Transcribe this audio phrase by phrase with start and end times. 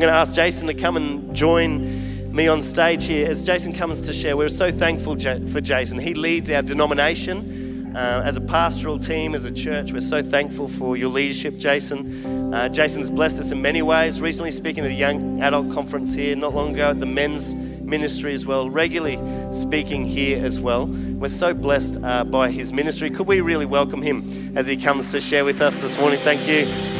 [0.00, 3.26] going to ask Jason to come and join me on stage here.
[3.26, 5.98] As Jason comes to share, we're so thankful for Jason.
[5.98, 7.94] He leads our denomination.
[7.96, 12.52] Uh, as a pastoral team, as a church, we're so thankful for your leadership, Jason.
[12.52, 14.20] Uh, Jason's blessed us in many ways.
[14.20, 18.34] Recently, speaking at a young adult conference here, not long ago at the men's ministry
[18.34, 19.18] as well, regularly
[19.50, 20.88] speaking here as well.
[20.88, 23.08] We're so blessed uh, by his ministry.
[23.08, 26.18] Could we really welcome him as he comes to share with us this morning?
[26.18, 26.95] Thank you.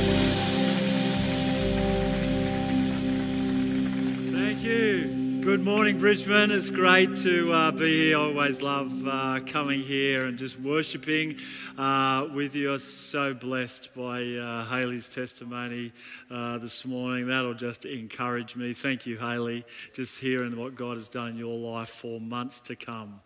[5.46, 6.50] Good morning, Bridgeman.
[6.50, 8.18] It's great to uh, be here.
[8.18, 11.36] I always love uh, coming here and just worshipping
[11.78, 12.72] uh, with you.
[12.72, 15.92] I'm so blessed by uh, Haley's testimony
[16.32, 17.28] uh, this morning.
[17.28, 18.72] That'll just encourage me.
[18.72, 19.64] Thank you, Haley.
[19.94, 23.20] Just hearing what God has done in your life for months to come.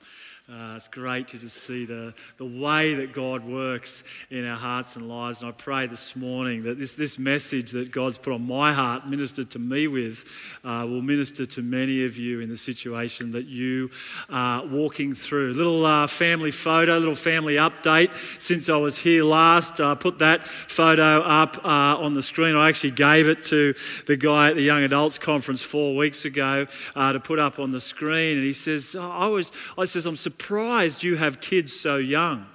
[0.53, 4.97] Uh, it's great to just see the, the way that God works in our hearts
[4.97, 5.43] and lives.
[5.43, 9.07] And I pray this morning that this, this message that God's put on my heart,
[9.07, 10.25] ministered to me with,
[10.65, 13.93] uh, will minister to many of you in the situation that you
[14.29, 15.53] are walking through.
[15.53, 18.11] Little uh, family photo, little family update
[18.43, 19.79] since I was here last.
[19.79, 22.57] I put that photo up uh, on the screen.
[22.57, 23.73] I actually gave it to
[24.09, 26.67] the guy at the Young Adults Conference four weeks ago
[26.97, 28.39] uh, to put up on the screen.
[28.39, 31.97] And he says, oh, I was, I says, I'm surprised surprised you have kids so
[31.97, 32.47] young.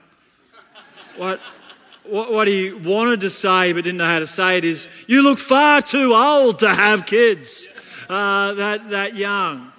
[1.18, 1.40] What,
[2.04, 5.24] what, what he wanted to say but didn't know how to say it is, you
[5.24, 7.68] look far too old to have kids
[8.10, 9.72] uh, that, that young.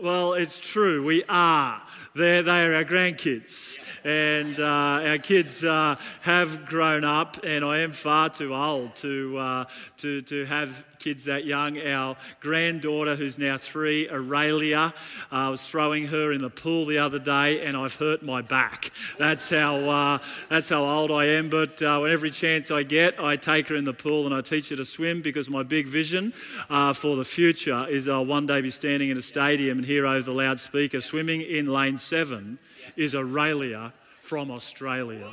[0.00, 1.80] Well, it's true, we are.
[2.14, 3.78] They're, they are our grandkids.
[4.04, 9.38] And uh, our kids uh, have grown up, and I am far too old to,
[9.38, 9.64] uh,
[9.98, 11.78] to, to have kids that young.
[11.78, 14.92] Our granddaughter, who's now three, Aurelia,
[15.32, 18.42] uh, I was throwing her in the pool the other day and I've hurt my
[18.42, 18.90] back.
[19.18, 20.18] That's how, uh,
[20.48, 21.48] that's how old I am.
[21.48, 24.70] But uh, every chance I get, I take her in the pool and I teach
[24.70, 26.32] her to swim because my big vision
[26.68, 30.06] uh, for the future is I'll one day be standing in a stadium and hear
[30.06, 32.58] over the loudspeaker swimming in lane seven
[32.98, 35.28] is Aurelia from Australia.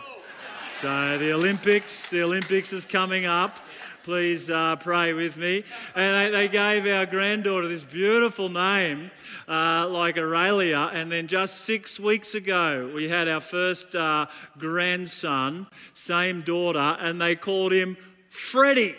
[0.70, 3.58] So the Olympics, the Olympics is coming up
[4.06, 5.64] please uh, pray with me.
[5.96, 9.10] And they, they, gave our granddaughter this beautiful name,
[9.48, 10.92] uh, like Aurelia.
[10.94, 14.28] And then just six weeks ago, we had our first uh,
[14.60, 17.98] grandson, same daughter, and they called him
[18.30, 18.96] Freddie.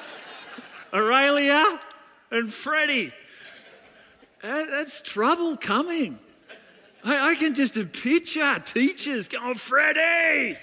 [0.92, 1.80] Aurelia
[2.30, 3.14] and Freddie.
[4.42, 6.18] That's trouble coming.
[7.04, 10.58] I, I can just picture teachers going, Freddie.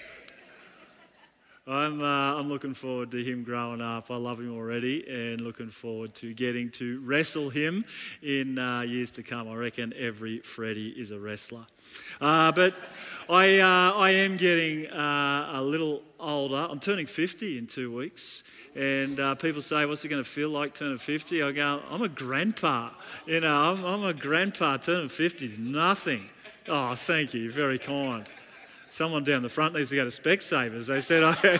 [1.66, 4.10] I'm, uh, I'm looking forward to him growing up.
[4.10, 7.84] I love him already and looking forward to getting to wrestle him
[8.22, 9.48] in uh, years to come.
[9.48, 11.66] I reckon every Freddie is a wrestler.
[12.22, 12.74] Uh, but
[13.28, 16.66] I, uh, I am getting uh, a little older.
[16.70, 18.44] I'm turning 50 in two weeks.
[18.78, 21.42] And uh, people say, What's it going to feel like turning 50?
[21.42, 22.90] I go, I'm a grandpa.
[23.26, 24.76] You know, I'm, I'm a grandpa.
[24.76, 26.28] Turning 50 is nothing.
[26.68, 27.50] Oh, thank you.
[27.50, 28.24] Very kind.
[28.88, 30.86] Someone down the front needs to go to Specsavers.
[30.86, 31.58] They said, I,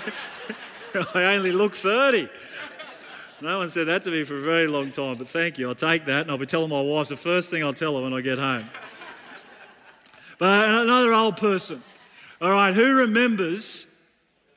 [1.19, 2.29] I only look 30.
[3.41, 5.69] No one said that to me for a very long time, but thank you.
[5.69, 8.03] I'll take that and I'll be telling my wife the first thing I'll tell her
[8.03, 8.65] when I get home.
[10.39, 11.83] But another old person.
[12.41, 13.88] All right, who remembers,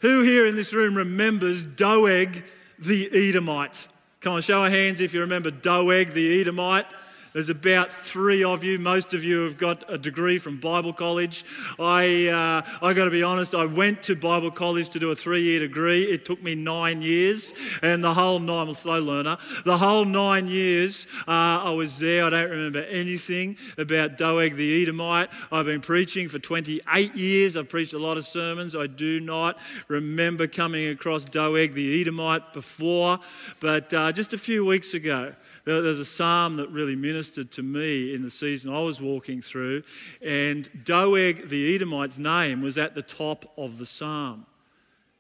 [0.02, 2.44] who here in this room remembers Doeg
[2.78, 3.88] the Edomite?
[4.20, 6.86] Come on, show of hands if you remember Doeg the Edomite.
[7.34, 8.78] There's about three of you.
[8.78, 11.46] Most of you have got a degree from Bible college.
[11.80, 15.16] I, uh, I got to be honest, I went to Bible college to do a
[15.16, 16.04] three year degree.
[16.04, 20.04] It took me nine years, and the whole nine, I'm a slow learner, the whole
[20.04, 22.26] nine years uh, I was there.
[22.26, 25.30] I don't remember anything about Doeg the Edomite.
[25.54, 27.56] I've been preaching for 28 years.
[27.56, 28.76] I've preached a lot of sermons.
[28.76, 33.20] I do not remember coming across Doeg the Edomite before,
[33.62, 35.34] but uh, just a few weeks ago,
[35.66, 39.84] there's a psalm that really ministered to me in the season I was walking through,
[40.22, 44.46] and Doeg the Edomite's name was at the top of the psalm.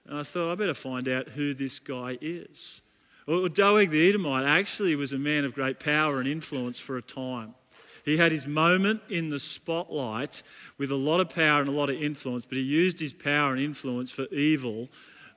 [0.05, 2.81] And I thought, I better find out who this guy is.
[3.27, 7.01] Well, Doeg the Edomite actually was a man of great power and influence for a
[7.01, 7.53] time.
[8.03, 10.41] He had his moment in the spotlight
[10.77, 13.51] with a lot of power and a lot of influence, but he used his power
[13.51, 14.89] and influence for evil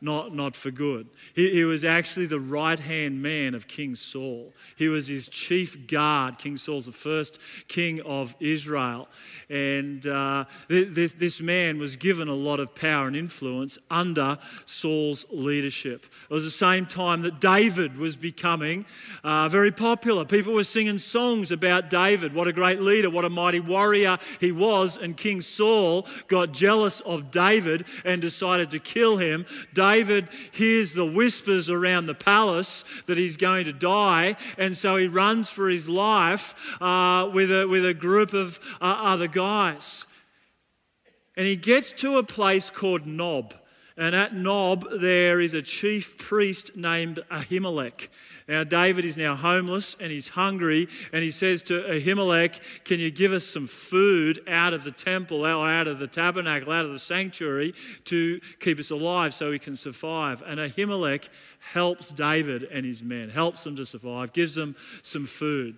[0.05, 1.09] not, not for good.
[1.35, 4.53] He, he was actually the right hand man of King Saul.
[4.77, 6.39] He was his chief guard.
[6.39, 9.09] King Saul's the first king of Israel.
[9.49, 14.39] And uh, th- th- this man was given a lot of power and influence under
[14.67, 16.05] Saul's leadership.
[16.29, 18.85] It was the same time that David was becoming
[19.23, 20.27] uh, very popular.
[20.27, 22.35] People were singing songs about David.
[22.35, 24.99] What a great leader, what a mighty warrior he was.
[24.99, 29.47] And King Saul got jealous of David and decided to kill him.
[29.73, 34.97] David David hears the whispers around the palace that he's going to die, and so
[34.97, 40.05] he runs for his life uh, with, a, with a group of uh, other guys.
[41.37, 43.55] And he gets to a place called Nob.
[43.97, 48.09] And at Nob, there is a chief priest named Ahimelech.
[48.49, 53.11] Now, David is now homeless and he's hungry, and he says to Ahimelech, Can you
[53.11, 56.99] give us some food out of the temple, out of the tabernacle, out of the
[56.99, 57.73] sanctuary
[58.05, 60.43] to keep us alive so we can survive?
[60.45, 61.29] And Ahimelech
[61.73, 65.77] helps David and his men, helps them to survive, gives them some food.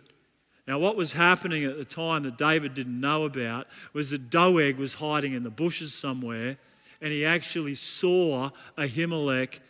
[0.67, 4.79] Now, what was happening at the time that David didn't know about was that Doeg
[4.79, 6.57] was hiding in the bushes somewhere,
[7.01, 9.61] and he actually saw Ahimelech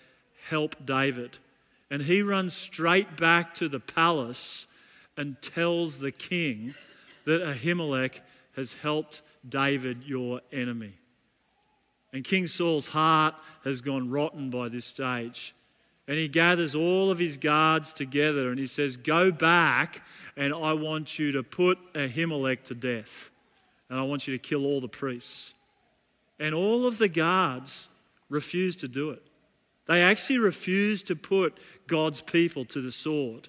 [0.48, 1.38] help David.
[1.90, 4.66] And he runs straight back to the palace
[5.16, 6.74] and tells the king
[7.24, 8.20] that Ahimelech
[8.54, 10.94] has helped David, your enemy.
[12.12, 13.34] And King Saul's heart
[13.64, 15.54] has gone rotten by this stage.
[16.08, 20.02] And he gathers all of his guards together and he says, Go back
[20.36, 23.30] and I want you to put Ahimelech to death.
[23.90, 25.55] And I want you to kill all the priests.
[26.38, 27.88] And all of the guards
[28.28, 29.22] refuse to do it.
[29.86, 33.48] They actually refuse to put God's people to the sword,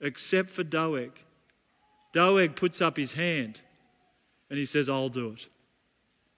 [0.00, 1.12] except for Doeg.
[2.12, 3.60] Doeg puts up his hand
[4.48, 5.48] and he says, I'll do it.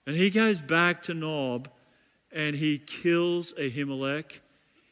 [0.05, 1.69] And he goes back to Nob
[2.31, 4.39] and he kills Ahimelech.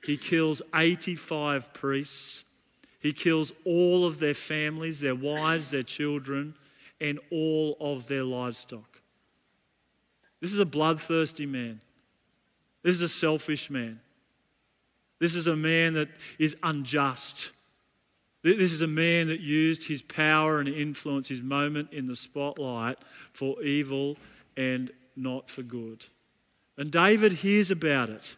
[0.03, 2.45] He kills 85 priests.
[2.99, 6.55] He kills all of their families, their wives, their children,
[7.01, 8.94] and all of their livestock.
[10.45, 11.79] This is a bloodthirsty man.
[12.83, 13.99] This is a selfish man.
[15.17, 16.07] This is a man that
[16.37, 17.49] is unjust.
[18.43, 22.99] This is a man that used his power and influence, his moment in the spotlight
[23.33, 24.17] for evil
[24.55, 26.05] and not for good.
[26.77, 28.35] And David hears about it.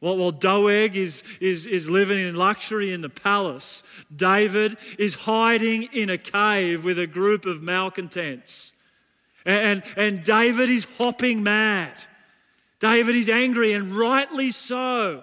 [0.00, 3.82] While, while Doeg is, is, is living in luxury in the palace,
[4.14, 8.74] David is hiding in a cave with a group of malcontents.
[9.50, 12.04] And, and David is hopping mad.
[12.78, 15.22] David is angry, and rightly so.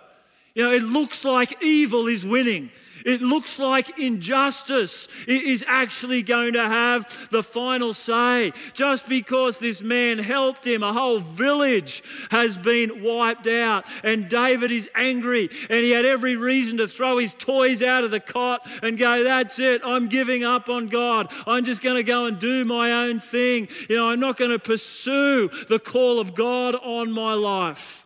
[0.54, 2.70] You know, it looks like evil is winning.
[3.08, 8.52] It looks like injustice is actually going to have the final say.
[8.74, 13.86] Just because this man helped him, a whole village has been wiped out.
[14.04, 18.12] And David is angry, and he had every reason to throw his toys out of
[18.12, 21.32] the cot and go, That's it, I'm giving up on God.
[21.48, 23.70] I'm just going to go and do my own thing.
[23.90, 28.06] You know, I'm not going to pursue the call of God on my life.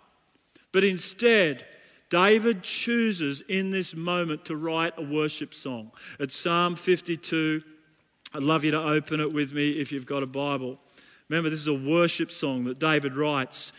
[0.71, 1.65] But instead,
[2.11, 5.91] David chooses in this moment to write a worship song.
[6.19, 7.63] It's Psalm 52.
[8.33, 10.77] I'd love you to open it with me if you've got a Bible.
[11.29, 13.71] Remember, this is a worship song that David writes.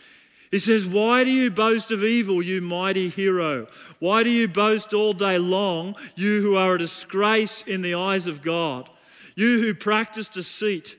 [0.49, 3.67] He says, Why do you boast of evil, you mighty hero?
[3.99, 8.25] Why do you boast all day long, you who are a disgrace in the eyes
[8.25, 8.89] of God?
[9.35, 10.97] You who practice deceit,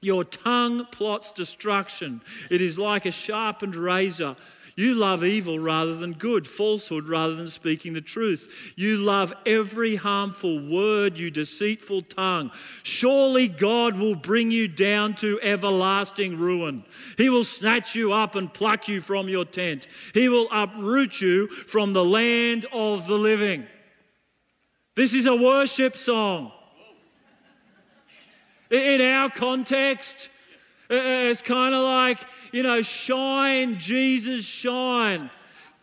[0.00, 2.20] your tongue plots destruction.
[2.50, 4.36] It is like a sharpened razor.
[4.78, 8.74] You love evil rather than good, falsehood rather than speaking the truth.
[8.76, 12.52] You love every harmful word, you deceitful tongue.
[12.84, 16.84] Surely God will bring you down to everlasting ruin.
[17.16, 19.88] He will snatch you up and pluck you from your tent.
[20.14, 23.66] He will uproot you from the land of the living.
[24.94, 26.52] This is a worship song.
[28.70, 30.30] In our context,
[30.90, 32.18] it's kind of like,
[32.52, 35.30] you know, shine, Jesus, shine.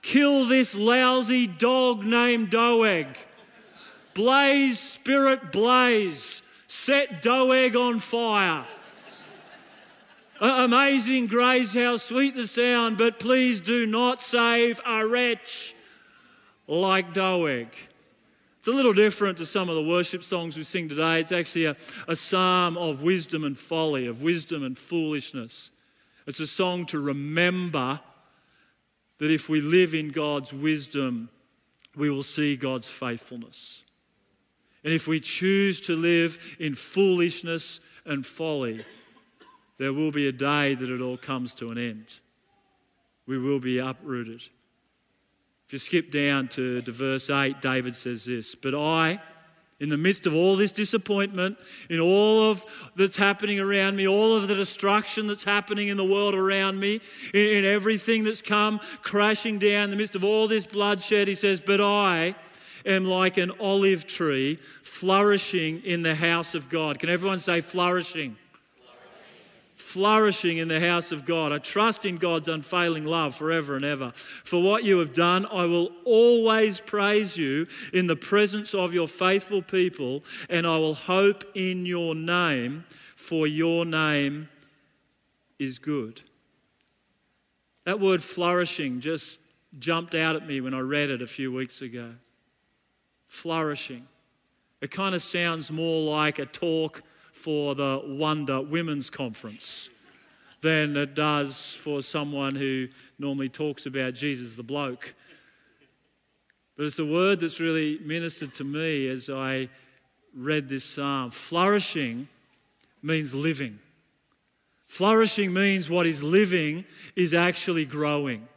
[0.01, 3.07] Kill this lousy dog named Doeg.
[4.13, 6.41] Blaze, spirit, blaze.
[6.67, 8.65] Set Doeg on fire.
[10.39, 15.73] Uh, amazing grace, how sweet the sound, but please do not save a wretch
[16.67, 17.67] like Doeg.
[18.65, 21.19] It's a little different to some of the worship songs we sing today.
[21.19, 21.75] It's actually a,
[22.07, 25.69] a psalm of wisdom and folly, of wisdom and foolishness.
[26.25, 27.99] It's a song to remember
[29.19, 31.29] that if we live in God's wisdom,
[31.95, 33.83] we will see God's faithfulness.
[34.83, 38.79] And if we choose to live in foolishness and folly,
[39.77, 42.19] there will be a day that it all comes to an end.
[43.27, 44.41] We will be uprooted.
[45.67, 49.19] If you skip down to, to verse 8, David says this But I,
[49.79, 51.57] in the midst of all this disappointment,
[51.89, 52.63] in all of
[52.95, 57.01] that's happening around me, all of the destruction that's happening in the world around me,
[57.33, 61.35] in, in everything that's come crashing down, in the midst of all this bloodshed, he
[61.35, 62.35] says, But I
[62.85, 66.99] am like an olive tree flourishing in the house of God.
[66.99, 68.37] Can everyone say flourishing?
[69.75, 70.57] Flourishing.
[70.57, 71.51] in the house of God.
[71.51, 74.11] I trust in God's unfailing love forever and ever.
[74.15, 79.07] For what you have done, I will always praise you in the presence of your
[79.07, 84.49] faithful people, and I will hope in your name, for your name
[85.59, 86.21] is good.
[87.83, 89.39] That word flourishing just
[89.77, 92.15] jumped out at me when I read it a few weeks ago.
[93.27, 94.07] Flourishing.
[94.81, 97.01] It kind of sounds more like a talk
[97.35, 99.89] for the Wonder Women's Conference
[100.61, 102.87] than it does for someone who
[103.19, 105.13] normally talks about Jesus the bloke.
[106.77, 109.69] But it's a word that's really ministered to me as I
[110.33, 111.29] read this psalm.
[111.29, 112.27] Flourishing
[113.03, 113.79] means living.
[114.85, 118.47] Flourishing means what is living is actually growing.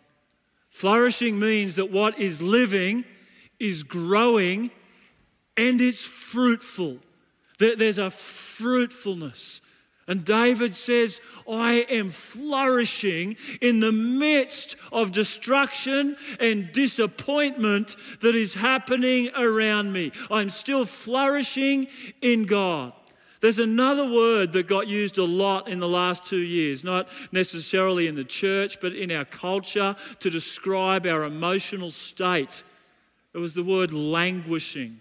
[0.71, 3.05] Flourishing means that what is living
[3.59, 4.71] is growing
[5.57, 6.99] and it's fruitful.
[7.59, 9.61] There's a fruitfulness.
[10.07, 18.55] And David says, I am flourishing in the midst of destruction and disappointment that is
[18.55, 20.13] happening around me.
[20.31, 21.89] I'm still flourishing
[22.23, 22.95] in God.
[23.41, 28.09] There's another word that got used a lot in the last two years, not necessarily
[28.09, 32.65] in the church, but in our culture to describe our emotional state.
[33.35, 35.01] It was the word languishing.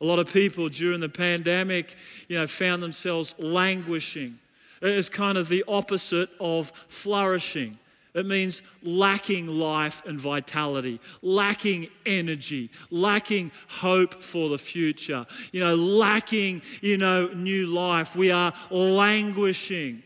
[0.00, 1.94] A lot of people during the pandemic,
[2.28, 4.38] you know, found themselves languishing.
[4.80, 7.78] It's kind of the opposite of flourishing.
[8.14, 15.74] It means lacking life and vitality, lacking energy, lacking hope for the future, you know,
[15.74, 18.16] lacking, you know, new life.
[18.16, 20.02] We are languishing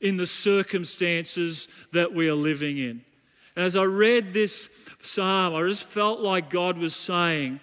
[0.00, 3.02] in the circumstances that we are living in.
[3.56, 4.68] As I read this
[5.00, 7.60] psalm, I just felt like God was saying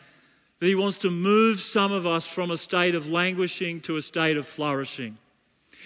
[0.65, 4.01] that He wants to move some of us from a state of languishing to a
[4.01, 5.15] state of flourishing.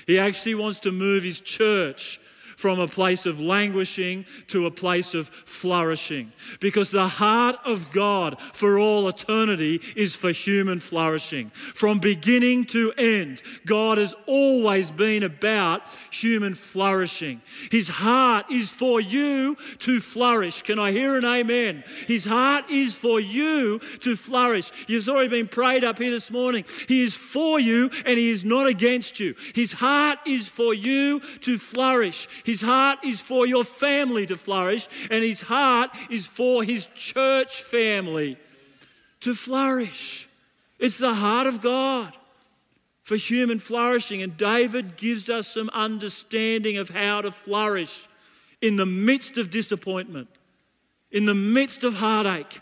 [0.07, 2.17] He actually wants to move His church
[2.59, 6.29] from a place of languishing to a place of flourishing.
[6.59, 11.51] Because the heart of God for all eternity is for human flourishing.
[11.51, 17.39] From beginning to end, God has always been about human flourishing.
[17.71, 20.61] His heart is for you to flourish.
[20.61, 21.85] Can I hear an amen?
[22.07, 24.69] His heart is for you to flourish.
[24.89, 26.65] You've already been prayed up here this morning.
[26.89, 29.33] He is for you and He is not against you.
[29.55, 32.27] His heart is for you to flourish.
[32.49, 37.61] His heart is for your family to flourish, and His heart is for His church
[37.61, 38.37] family
[39.19, 40.27] to flourish.
[40.79, 42.11] It's the heart of God
[43.03, 44.23] for human flourishing.
[44.23, 48.07] And David gives us some understanding of how to flourish
[48.63, 50.27] in the midst of disappointment,
[51.11, 52.61] in the midst of heartache,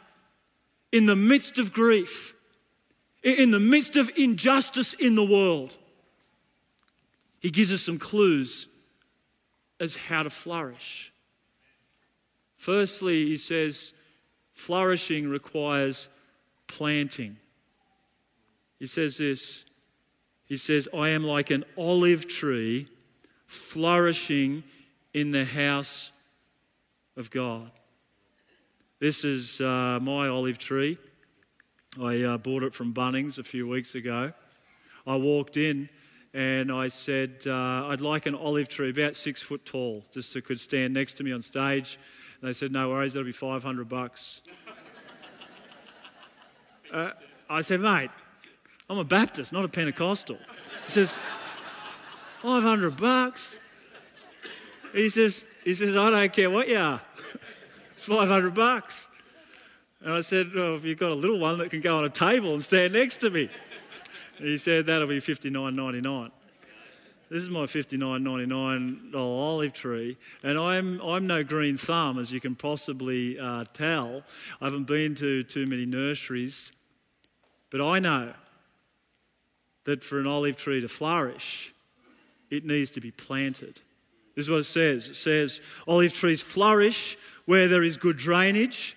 [0.91, 2.35] in the midst of grief,
[3.23, 5.77] in the midst of injustice in the world.
[7.39, 8.73] He gives us some clues
[9.79, 11.13] as how to flourish.
[12.57, 13.93] Firstly, he says,
[14.53, 16.09] flourishing requires
[16.67, 17.37] planting.
[18.79, 19.65] He says this
[20.45, 22.87] He says, I am like an olive tree
[23.45, 24.63] flourishing
[25.13, 26.11] in the house
[27.15, 27.71] of God.
[28.99, 30.97] This is uh, my olive tree.
[32.01, 34.33] I uh, bought it from Bunnings a few weeks ago.
[35.05, 35.89] I walked in
[36.37, 40.37] and I said, uh, I'd like an olive tree about six foot tall, just so
[40.37, 41.97] it could stand next to me on stage.
[42.39, 44.41] And they said, No worries, that'll be 500 bucks.
[46.93, 47.09] Uh,
[47.49, 48.11] I said, Mate,
[48.87, 50.37] I'm a Baptist, not a Pentecostal.
[50.85, 51.17] He says,
[52.33, 53.57] 500 bucks?
[54.93, 57.01] He says, he says, I don't care what you are.
[57.95, 59.09] It's 500 bucks.
[60.01, 62.09] And I said, Well, if you've got a little one that can go on a
[62.09, 63.49] table and stand next to me.
[64.37, 66.31] He said that'll be $59.99.
[67.29, 72.55] This is my $59.99 olive tree, and I'm, I'm no green thumb, as you can
[72.55, 74.23] possibly uh, tell.
[74.61, 76.71] I haven't been to too many nurseries,
[77.69, 78.31] but I know
[79.83, 81.73] that for an olive tree to flourish,
[82.49, 83.81] it needs to be planted.
[84.35, 88.95] This is what it says it says, olive trees flourish where there is good drainage,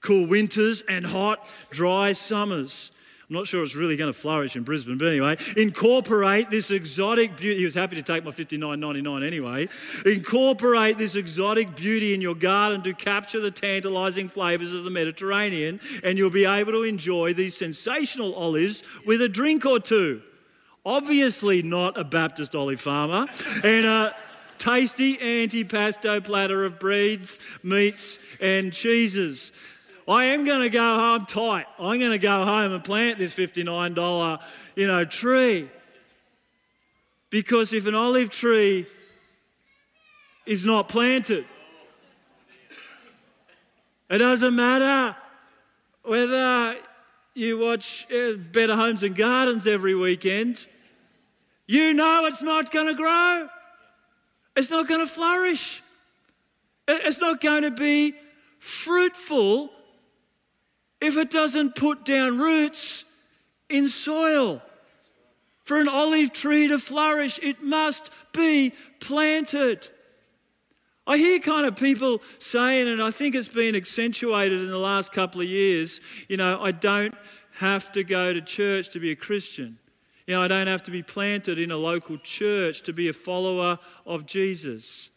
[0.00, 2.92] cool winters, and hot, dry summers.
[3.32, 7.34] I'm not sure it's really going to flourish in Brisbane, but anyway, incorporate this exotic
[7.34, 7.60] beauty.
[7.60, 9.68] He was happy to take my $59.99 anyway.
[10.04, 15.80] Incorporate this exotic beauty in your garden to capture the tantalizing flavours of the Mediterranean,
[16.04, 20.20] and you'll be able to enjoy these sensational olives with a drink or two.
[20.84, 23.28] Obviously, not a Baptist olive farmer,
[23.64, 24.14] and a
[24.58, 29.52] tasty antipasto platter of breads, meats, and cheeses.
[30.08, 31.66] I am going to go home tight.
[31.78, 34.40] I'm going to go home and plant this $59,
[34.76, 35.68] you know, tree.
[37.30, 38.86] Because if an olive tree
[40.46, 41.44] is not planted.
[44.10, 45.16] It doesn't matter
[46.02, 46.76] whether
[47.34, 50.66] you watch uh, Better Homes and Gardens every weekend,
[51.66, 53.48] you know it's not going to grow.
[54.56, 55.82] It's not going to flourish.
[56.88, 58.14] It's not going to be
[58.58, 59.70] fruitful
[61.02, 63.04] if it doesn't put down roots
[63.68, 64.62] in soil.
[65.64, 69.88] For an olive tree to flourish, it must be planted.
[71.06, 75.12] I hear kind of people saying, and I think it's been accentuated in the last
[75.12, 77.14] couple of years, you know, I don't
[77.58, 79.78] have to go to church to be a Christian.
[80.28, 83.12] You know, I don't have to be planted in a local church to be a
[83.12, 85.10] follower of Jesus.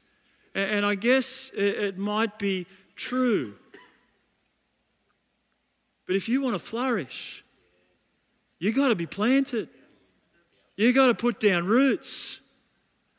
[0.55, 2.65] And I guess it might be
[2.95, 3.55] true.
[6.05, 7.43] But if you want to flourish,
[8.59, 9.69] you've got to be planted.
[10.77, 12.41] You've got to put down roots.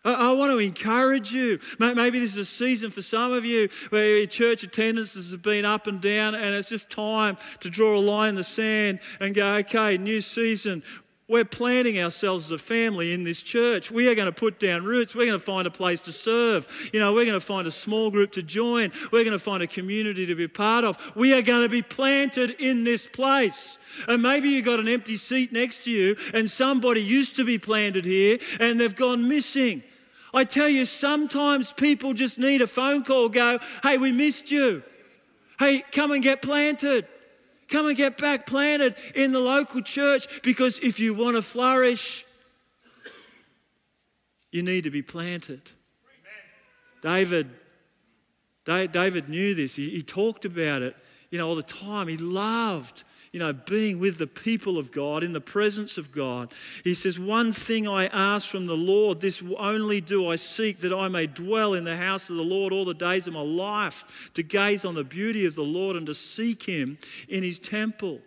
[0.04, 1.58] I, want to encourage you.
[1.80, 5.64] Maybe this is a season for some of you where your church attendances have been
[5.64, 9.34] up and down, and it's just time to draw a line in the sand and
[9.34, 10.84] go, okay, new season.
[11.28, 13.90] We're planting ourselves as a family in this church.
[13.90, 15.12] We are going to put down roots.
[15.12, 16.90] We're going to find a place to serve.
[16.92, 18.92] You know, we're going to find a small group to join.
[19.10, 21.16] We're going to find a community to be part of.
[21.16, 23.78] We are going to be planted in this place.
[24.06, 27.58] And maybe you've got an empty seat next to you, and somebody used to be
[27.58, 29.82] planted here and they've gone missing.
[30.32, 34.82] I tell you, sometimes people just need a phone call, go, hey, we missed you.
[35.58, 37.08] Hey, come and get planted.
[37.68, 42.24] Come and get back planted in the local church because if you want to flourish,
[44.52, 45.60] you need to be planted.
[47.02, 47.50] David,
[48.64, 49.76] David knew this.
[49.76, 50.96] He, talked about it,
[51.30, 52.08] you know, all the time.
[52.08, 53.04] He loved
[53.36, 56.50] you know, being with the people of God, in the presence of God.
[56.84, 60.90] He says, One thing I ask from the Lord, this only do I seek, that
[60.90, 64.30] I may dwell in the house of the Lord all the days of my life,
[64.32, 66.96] to gaze on the beauty of the Lord and to seek him
[67.28, 68.20] in his temple.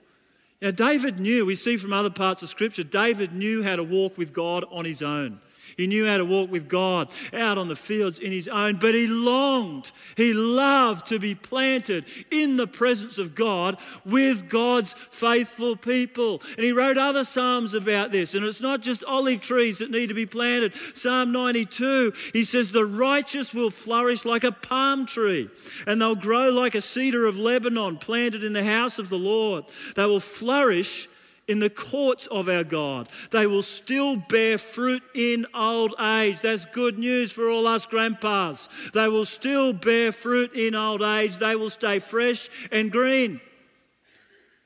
[0.61, 4.15] Now, David knew, we see from other parts of Scripture, David knew how to walk
[4.15, 5.41] with God on his own.
[5.79, 8.94] He knew how to walk with God out on the fields in his own, but
[8.94, 15.77] he longed, he loved to be planted in the presence of God with God's faithful
[15.77, 16.42] people.
[16.57, 18.35] And he wrote other Psalms about this.
[18.35, 20.75] And it's not just olive trees that need to be planted.
[20.75, 25.50] Psalm 92, he says, The righteous will flourish like a palm tree,
[25.87, 29.63] and they'll grow like a cedar of Lebanon planted in the house of the Lord.
[29.96, 31.07] They will flourish
[31.50, 33.09] in the courts of our God.
[33.31, 36.42] They will still bear fruit in old age.
[36.42, 38.70] That's good news for all us grandpas.
[38.94, 41.40] They will still bear fruit in old age.
[41.40, 43.42] They will stay fresh and green.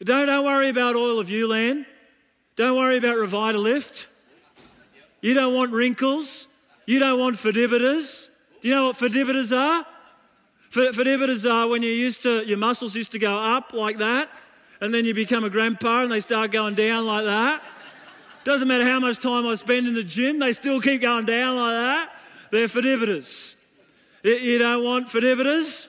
[0.03, 1.85] Don't, don't worry about oil of Ulan.
[2.57, 4.07] Don't worry about Revitalift.
[5.21, 6.47] You don't want wrinkles.
[6.85, 8.27] You don't want fedibitas.
[8.61, 9.85] Do you know what fedibitas are?
[10.69, 14.29] Fedibitas are when you used to, your muscles used to go up like that
[14.83, 17.63] and then you become a grandpa and they start going down like that.
[18.43, 21.55] Doesn't matter how much time I spend in the gym, they still keep going down
[21.55, 22.15] like that.
[22.51, 23.55] They're fedibitas.
[24.25, 25.87] You don't want fedibitas?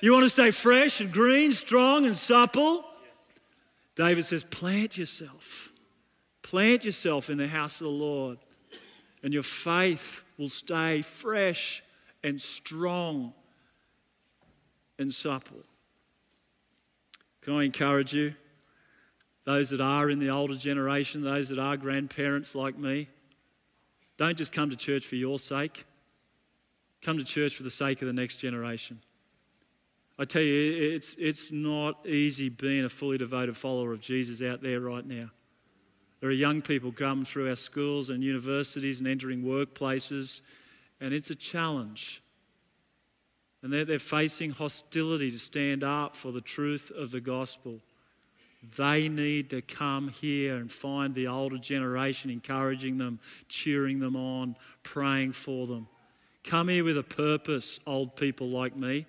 [0.00, 2.84] You want to stay fresh and green, strong and supple?
[3.96, 5.72] David says, plant yourself.
[6.42, 8.38] Plant yourself in the house of the Lord,
[9.24, 11.82] and your faith will stay fresh
[12.22, 13.32] and strong
[15.00, 15.64] and supple.
[17.42, 18.34] Can I encourage you?
[19.44, 23.08] Those that are in the older generation, those that are grandparents like me,
[24.16, 25.84] don't just come to church for your sake.
[27.02, 29.00] Come to church for the sake of the next generation.
[30.18, 34.62] I tell you, it's, it's not easy being a fully devoted follower of Jesus out
[34.62, 35.30] there right now.
[36.20, 40.42] There are young people coming through our schools and universities and entering workplaces,
[41.00, 42.22] and it's a challenge.
[43.62, 47.80] And they're, they're facing hostility to stand up for the truth of the gospel.
[48.76, 54.56] They need to come here and find the older generation, encouraging them, cheering them on,
[54.82, 55.88] praying for them.
[56.44, 59.06] Come here with a purpose, old people like me.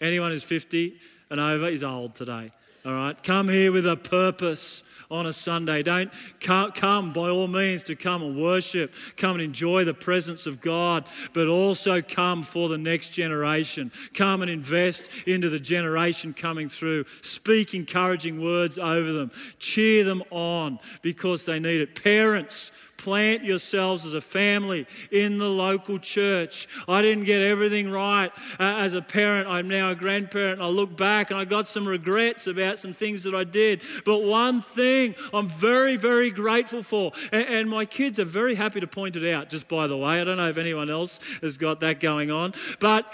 [0.00, 0.98] Anyone who's 50
[1.30, 2.52] and over is old today.
[2.84, 3.22] All right?
[3.22, 5.82] Come here with a purpose on a Sunday.
[5.82, 10.60] Don't come by all means to come and worship, come and enjoy the presence of
[10.60, 13.90] God, but also come for the next generation.
[14.14, 17.04] Come and invest into the generation coming through.
[17.22, 19.32] Speak encouraging words over them.
[19.58, 22.02] Cheer them on because they need it.
[22.02, 26.68] Parents, Plant yourselves as a family in the local church.
[26.86, 29.48] I didn't get everything right uh, as a parent.
[29.48, 30.60] I'm now a grandparent.
[30.60, 33.80] I look back and I got some regrets about some things that I did.
[34.04, 38.80] But one thing I'm very, very grateful for, and, and my kids are very happy
[38.80, 40.20] to point it out, just by the way.
[40.20, 42.52] I don't know if anyone else has got that going on.
[42.80, 43.10] But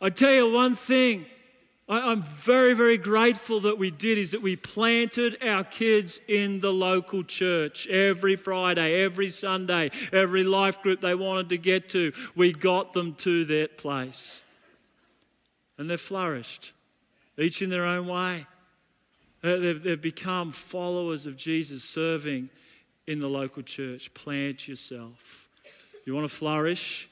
[0.00, 1.26] I tell you one thing
[1.88, 6.72] I'm very, very grateful that we did is that we planted our kids in the
[6.72, 12.12] local church every Friday, every Sunday, every life group they wanted to get to.
[12.36, 14.42] We got them to that place.
[15.78, 16.74] And they've flourished,
[17.38, 18.44] each in their own way.
[19.42, 22.50] Uh, they've, they've become followers of Jesus, serving
[23.06, 24.12] in the local church.
[24.12, 25.48] Plant yourself.
[26.04, 27.08] You want to flourish?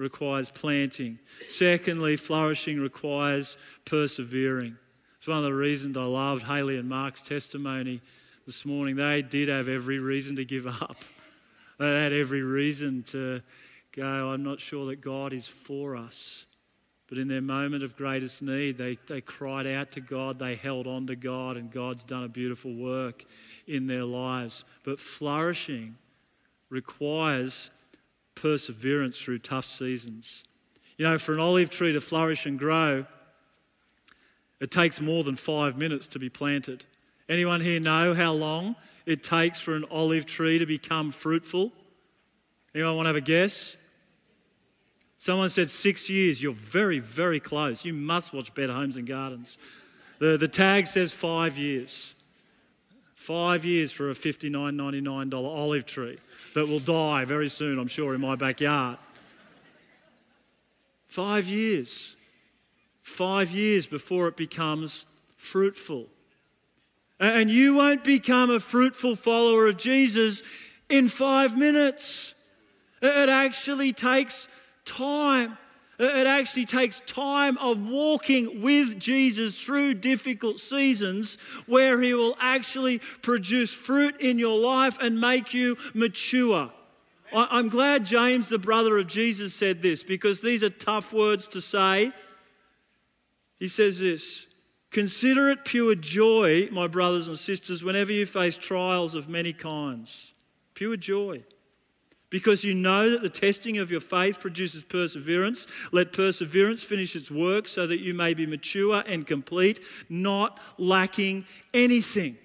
[0.00, 1.18] Requires planting.
[1.46, 4.76] Secondly, flourishing requires persevering.
[5.18, 8.00] It's one of the reasons I loved Haley and Mark's testimony
[8.46, 8.96] this morning.
[8.96, 10.96] They did have every reason to give up.
[11.78, 13.40] They had every reason to
[13.92, 16.44] go, I'm not sure that God is for us.
[17.08, 20.86] But in their moment of greatest need, they, they cried out to God, they held
[20.86, 23.24] on to God, and God's done a beautiful work
[23.66, 24.66] in their lives.
[24.84, 25.96] But flourishing
[26.68, 27.70] requires
[28.34, 30.44] perseverance through tough seasons.
[30.96, 33.06] You know, for an olive tree to flourish and grow,
[34.60, 36.84] it takes more than five minutes to be planted.
[37.28, 41.72] Anyone here know how long it takes for an olive tree to become fruitful?
[42.74, 43.76] Anyone want to have a guess?
[45.16, 46.42] Someone said six years.
[46.42, 47.84] You're very, very close.
[47.84, 49.58] You must watch Better Homes and Gardens.
[50.18, 52.14] The, the tag says five years.
[53.20, 56.16] Five years for a $59.99 olive tree
[56.54, 58.96] that will die very soon, I'm sure, in my backyard.
[61.06, 62.16] Five years.
[63.02, 65.04] Five years before it becomes
[65.36, 66.06] fruitful.
[67.20, 70.42] And you won't become a fruitful follower of Jesus
[70.88, 72.34] in five minutes.
[73.02, 74.48] It actually takes
[74.86, 75.58] time.
[76.02, 81.36] It actually takes time of walking with Jesus through difficult seasons
[81.66, 86.72] where He will actually produce fruit in your life and make you mature.
[87.34, 91.60] I'm glad James, the brother of Jesus, said this because these are tough words to
[91.60, 92.12] say.
[93.58, 94.46] He says this
[94.90, 100.32] Consider it pure joy, my brothers and sisters, whenever you face trials of many kinds.
[100.72, 101.42] Pure joy
[102.30, 105.66] because you know that the testing of your faith produces perseverance.
[105.92, 111.44] Let perseverance finish its work so that you may be mature and complete, not lacking
[111.74, 112.36] anything.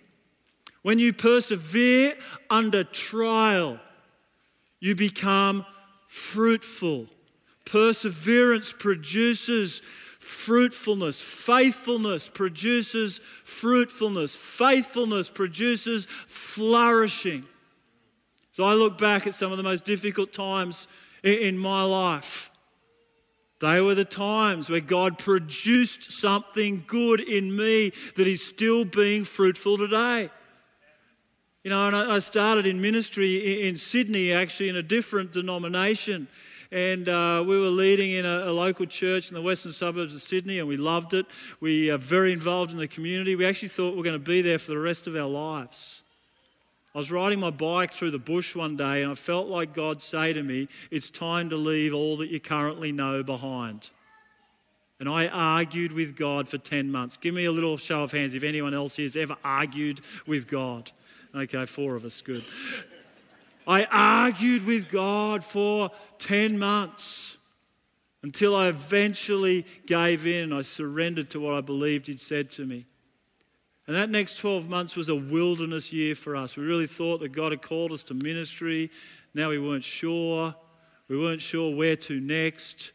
[0.81, 2.13] When you persevere
[2.49, 3.79] under trial,
[4.79, 5.65] you become
[6.07, 7.07] fruitful.
[7.65, 9.79] Perseverance produces
[10.19, 11.21] fruitfulness.
[11.21, 14.35] Faithfulness produces fruitfulness.
[14.35, 17.43] Faithfulness produces flourishing.
[18.55, 20.87] So I look back at some of the most difficult times
[21.23, 22.51] in my life.
[23.59, 29.25] They were the times where God produced something good in me that is still being
[29.25, 30.29] fruitful today.
[31.65, 36.29] You know, and I started in ministry in Sydney, actually, in a different denomination.
[36.71, 40.21] And uh, we were leading in a, a, local church in the western suburbs of
[40.21, 41.25] Sydney, and we loved it.
[41.59, 43.35] We are very involved in the community.
[43.35, 46.03] We actually thought we were going to be there for the rest of our lives.
[46.95, 50.01] I was riding my bike through the bush one day and I felt like God
[50.01, 53.89] say to me, It's time to leave all that you currently know behind.
[55.01, 57.17] And I argued with God for 10 months.
[57.17, 60.89] Give me a little show of hands if anyone else has ever argued with God.
[61.35, 62.45] Okay, four of us, good.
[63.67, 67.35] I argued with God for 10 months
[68.23, 70.53] until I eventually gave in.
[70.53, 72.85] I surrendered to what I believed He'd said to me.
[73.87, 76.57] And that next 12 months was a wilderness year for us.
[76.57, 78.89] We really thought that God had called us to ministry.
[79.33, 80.55] Now we weren't sure.
[81.07, 82.93] We weren't sure where to next.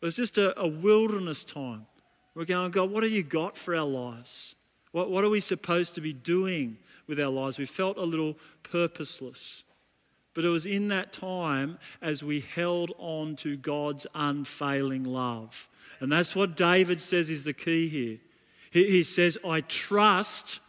[0.00, 1.86] It was just a, a wilderness time.
[2.34, 4.54] We're going, God, what have you got for our lives?
[4.92, 7.58] What, what are we supposed to be doing with our lives?
[7.58, 9.64] We felt a little purposeless.
[10.34, 15.68] But it was in that time as we held on to God's unfailing love.
[15.98, 18.18] And that's what David says is the key here.
[18.84, 20.60] He says, I trust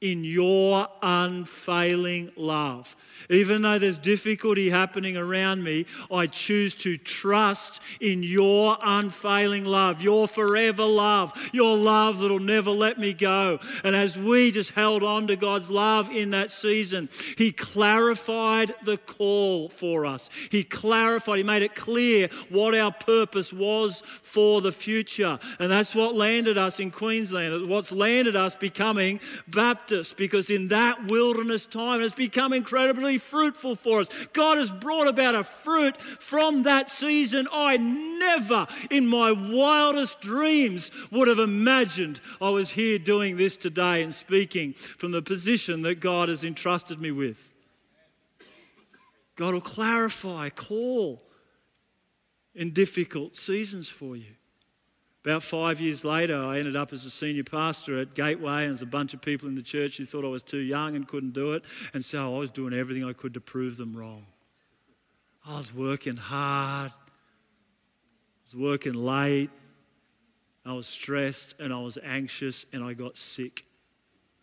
[0.00, 2.96] in your unfailing love.
[3.28, 10.02] Even though there's difficulty happening around me, I choose to trust in your unfailing love,
[10.02, 13.58] your forever love, your love that'll never let me go.
[13.84, 18.96] And as we just held on to God's love in that season, He clarified the
[18.96, 20.30] call for us.
[20.50, 25.38] He clarified, He made it clear what our purpose was for the future.
[25.58, 27.68] And that's what landed us in Queensland.
[27.68, 33.74] What's landed us becoming baptized practice because in that wilderness time it's become incredibly fruitful
[33.74, 34.08] for us.
[34.32, 40.90] God has brought about a fruit from that season I never in my wildest dreams
[41.10, 46.00] would have imagined I was here doing this today and speaking from the position that
[46.00, 47.52] God has entrusted me with.
[49.36, 51.22] God will clarify, call
[52.54, 54.34] in difficult seasons for you.
[55.24, 58.80] About five years later, I ended up as a senior pastor at Gateway, and there's
[58.80, 61.34] a bunch of people in the church who thought I was too young and couldn't
[61.34, 61.62] do it.
[61.92, 64.24] And so I was doing everything I could to prove them wrong.
[65.46, 69.50] I was working hard, I was working late,
[70.64, 73.64] I was stressed, and I was anxious, and I got sick.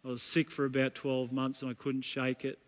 [0.06, 2.60] I was sick for about 12 months, and I couldn't shake it.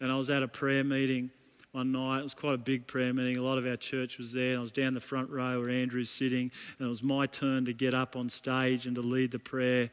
[0.00, 1.30] And I was at a prayer meeting
[1.74, 2.20] one night.
[2.20, 3.36] It was quite a big prayer meeting.
[3.36, 4.56] A lot of our church was there.
[4.56, 7.72] I was down the front row where Andrew's sitting, and it was my turn to
[7.72, 9.90] get up on stage and to lead the prayer.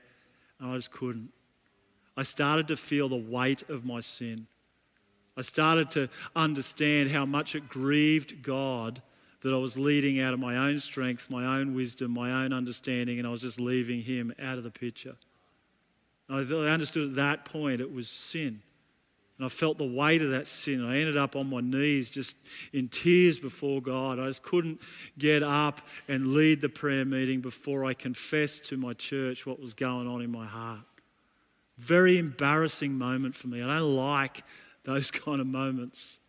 [0.59, 1.31] And I just couldn't.
[2.15, 4.45] I started to feel the weight of my sin.
[5.35, 9.01] I started to understand how much it grieved God
[9.41, 13.17] that I was leading out of my own strength, my own wisdom, my own understanding,
[13.17, 15.15] and I was just leaving Him out of the picture.
[16.29, 18.61] I understood at that point it was sin.
[19.41, 20.85] And I felt the weight of that sin.
[20.85, 22.35] I ended up on my knees just
[22.73, 24.19] in tears before God.
[24.19, 24.79] I just couldn't
[25.17, 29.73] get up and lead the prayer meeting before I confessed to my church what was
[29.73, 30.85] going on in my heart.
[31.79, 33.63] Very embarrassing moment for me.
[33.63, 34.43] I don't like
[34.83, 36.19] those kind of moments.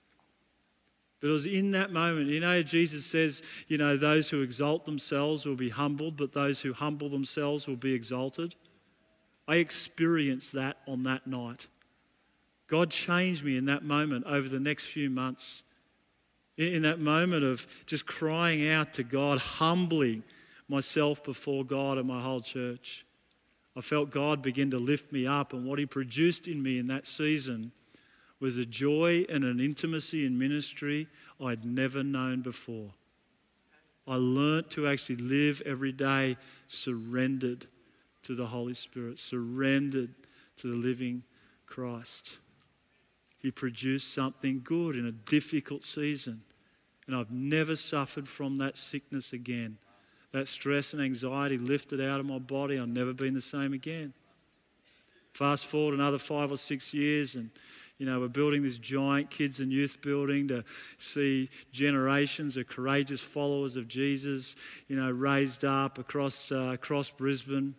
[1.20, 4.86] But it was in that moment, you know, Jesus says, you know, those who exalt
[4.86, 8.54] themselves will be humbled, but those who humble themselves will be exalted.
[9.46, 11.68] I experienced that on that night.
[12.72, 15.62] God changed me in that moment over the next few months.
[16.56, 20.22] In that moment of just crying out to God, humbling
[20.68, 23.04] myself before God and my whole church.
[23.76, 26.86] I felt God begin to lift me up, and what He produced in me in
[26.86, 27.72] that season
[28.40, 31.08] was a joy and an intimacy in ministry
[31.38, 32.88] I'd never known before.
[34.08, 37.66] I learnt to actually live every day surrendered
[38.22, 40.14] to the Holy Spirit, surrendered
[40.56, 41.22] to the living
[41.66, 42.38] Christ.
[43.42, 46.42] He produced something good in a difficult season.
[47.06, 49.78] And I've never suffered from that sickness again.
[50.30, 52.78] That stress and anxiety lifted out of my body.
[52.78, 54.12] I've never been the same again.
[55.32, 57.50] Fast forward another five or six years, and
[57.98, 60.64] you know, we're building this giant kids and youth building to
[60.98, 64.56] see generations of courageous followers of Jesus,
[64.88, 67.74] you know, raised up across, uh, across Brisbane.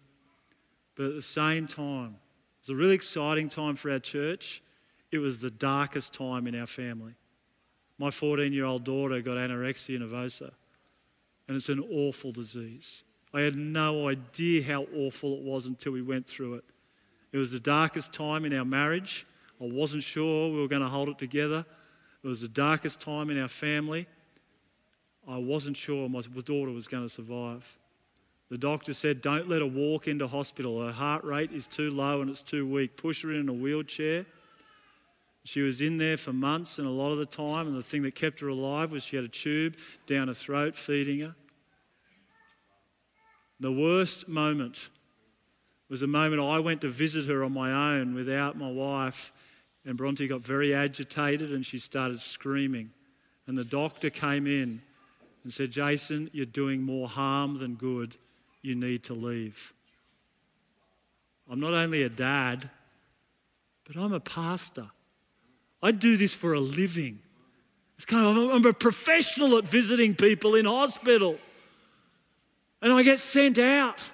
[0.96, 2.18] But at the same time,
[2.60, 4.63] it's a really exciting time for our church
[5.14, 7.14] it was the darkest time in our family.
[8.00, 10.52] My 14 year old daughter got anorexia nervosa,
[11.48, 13.04] and it's an awful disease.
[13.32, 16.64] I had no idea how awful it was until we went through it.
[17.32, 19.28] It was the darkest time in our marriage.
[19.62, 21.64] I wasn't sure we were going to hold it together.
[22.24, 24.08] It was the darkest time in our family.
[25.28, 27.78] I wasn't sure my daughter was going to survive.
[28.50, 30.84] The doctor said, Don't let her walk into hospital.
[30.84, 32.98] Her heart rate is too low and it's too weak.
[32.98, 34.26] Push her in a wheelchair
[35.44, 38.04] she was in there for months and a lot of the time, and the thing
[38.04, 39.76] that kept her alive was she had a tube
[40.08, 41.36] down her throat feeding her.
[43.60, 44.90] The worst moment
[45.90, 49.32] was the moment I went to visit her on my own without my wife,
[49.86, 52.92] and Bronte got very agitated and she started screaming.
[53.46, 54.82] And the doctor came in
[55.44, 58.16] and said, Jason, you're doing more harm than good.
[58.62, 59.74] You need to leave.
[61.52, 62.70] I'm not only a dad,
[63.86, 64.88] but I'm a pastor.
[65.84, 67.20] I do this for a living.
[67.98, 71.38] It's kind of, I'm a professional at visiting people in hospital.
[72.82, 74.10] And I get sent out.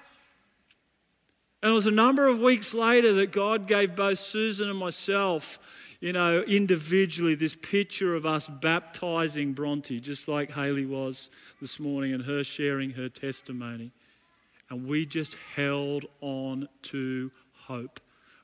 [1.61, 5.59] And it was a number of weeks later that God gave both Susan and myself,
[6.01, 11.29] you know, individually this picture of us baptizing Bronte, just like Haley was
[11.61, 13.91] this morning and her sharing her testimony.
[14.69, 17.99] And we just held on to hope.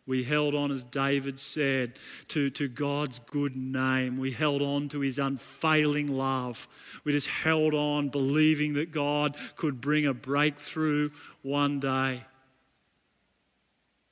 [0.08, 1.94] We held on, as David said,
[2.28, 4.18] to, to God's good name.
[4.18, 6.68] We held on to his unfailing love.
[7.04, 11.10] We just held on, believing that God could bring a breakthrough
[11.42, 12.22] one day.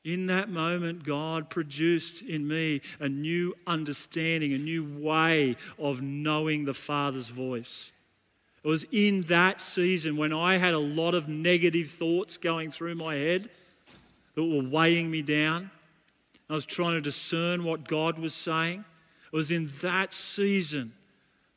[0.03, 6.65] In that moment, God produced in me a new understanding, a new way of knowing
[6.65, 7.91] the Father's voice.
[8.63, 12.95] It was in that season when I had a lot of negative thoughts going through
[12.95, 13.49] my head
[14.35, 15.69] that were weighing me down.
[16.49, 18.83] I was trying to discern what God was saying.
[19.31, 20.91] It was in that season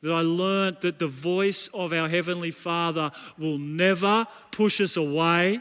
[0.01, 5.59] that I learned that the voice of our Heavenly Father will never push us away,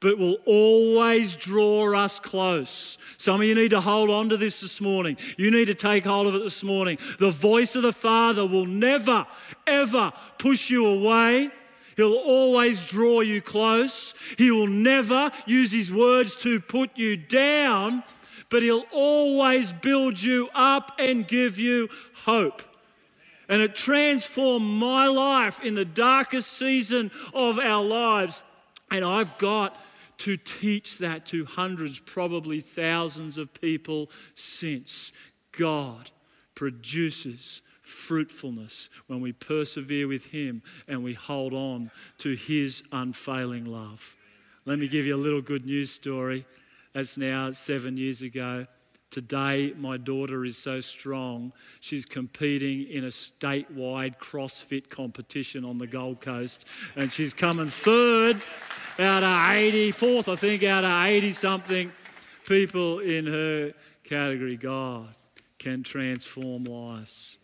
[0.00, 2.96] but will always draw us close.
[3.18, 5.16] Some of you need to hold on to this this morning.
[5.36, 6.98] You need to take hold of it this morning.
[7.18, 9.26] The voice of the Father will never,
[9.66, 11.50] ever push you away.
[11.96, 14.14] He'll always draw you close.
[14.38, 18.02] He will never use his words to put you down,
[18.50, 21.88] but he'll always build you up and give you
[22.24, 22.62] hope.
[23.48, 28.44] And it transformed my life in the darkest season of our lives.
[28.90, 29.76] And I've got
[30.18, 35.12] to teach that to hundreds, probably thousands of people since.
[35.52, 36.10] God
[36.54, 44.16] produces fruitfulness when we persevere with Him and we hold on to His unfailing love.
[44.64, 46.44] Let me give you a little good news story.
[46.92, 48.66] That's now seven years ago.
[49.10, 55.88] Today, my daughter is so strong, she's competing in a statewide CrossFit competition on the
[55.88, 58.36] Gold Coast, and she's coming third
[59.00, 61.92] out of 84th, I think, out of 80 something
[62.46, 63.72] people in her
[64.04, 64.56] category.
[64.56, 65.08] God
[65.58, 67.38] can transform lives.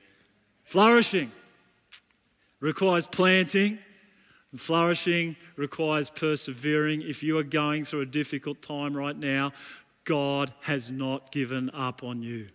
[0.62, 1.32] Flourishing
[2.60, 3.78] requires planting,
[4.56, 7.02] and flourishing requires persevering.
[7.02, 9.52] If you are going through a difficult time right now,
[10.04, 12.48] God has not given up on you.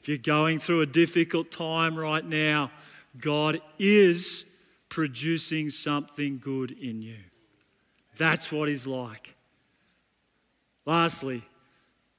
[0.00, 2.72] If you're going through a difficult time right now,
[3.16, 7.18] God is producing something good in you.
[8.16, 9.36] That's what he's like.
[10.84, 11.42] Lastly,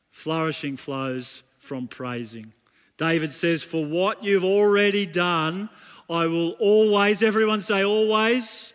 [0.10, 2.54] flourishing flows from praising.
[2.96, 5.68] David says, For what you've already done,
[6.10, 8.72] I will always, everyone say always,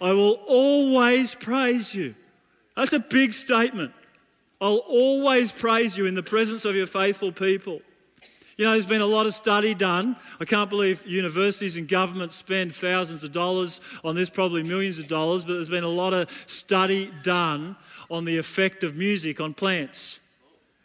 [0.00, 2.14] I will always praise you.
[2.76, 3.92] That's a big statement.
[4.60, 7.80] I'll always praise you in the presence of your faithful people.
[8.56, 10.16] You know, there's been a lot of study done.
[10.40, 15.06] I can't believe universities and governments spend thousands of dollars on this, probably millions of
[15.06, 17.76] dollars, but there's been a lot of study done
[18.10, 20.18] on the effect of music on plants.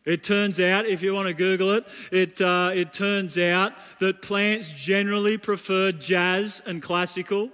[0.06, 4.22] It turns out, if you want to Google it, it, uh, it turns out that
[4.22, 7.50] plants generally prefer jazz and classical.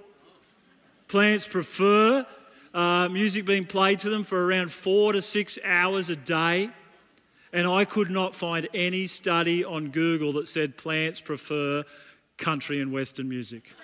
[1.10, 2.24] Plants prefer
[2.72, 6.70] uh, music being played to them for around four to six hours a day.
[7.52, 11.82] And I could not find any study on Google that said plants prefer
[12.36, 13.74] country and Western music.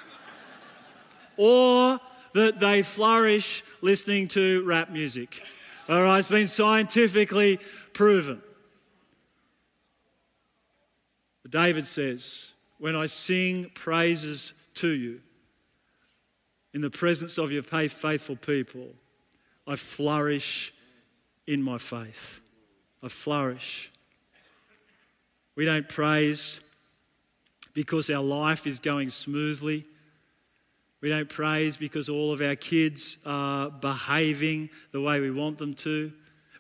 [1.37, 1.99] or
[2.35, 5.43] that they flourish listening to rap music.
[5.89, 7.59] All right, it's been scientifically
[7.93, 8.41] proven.
[11.43, 15.23] But David says, When I sing praises to you
[16.77, 18.87] in the presence of your faithful people,
[19.67, 20.75] I flourish
[21.47, 22.43] in my faith.
[23.03, 23.91] I flourish.
[25.55, 26.61] We don't praise
[27.73, 29.87] because our life is going smoothly.
[31.01, 35.73] We don't praise because all of our kids are behaving the way we want them
[35.77, 36.13] to.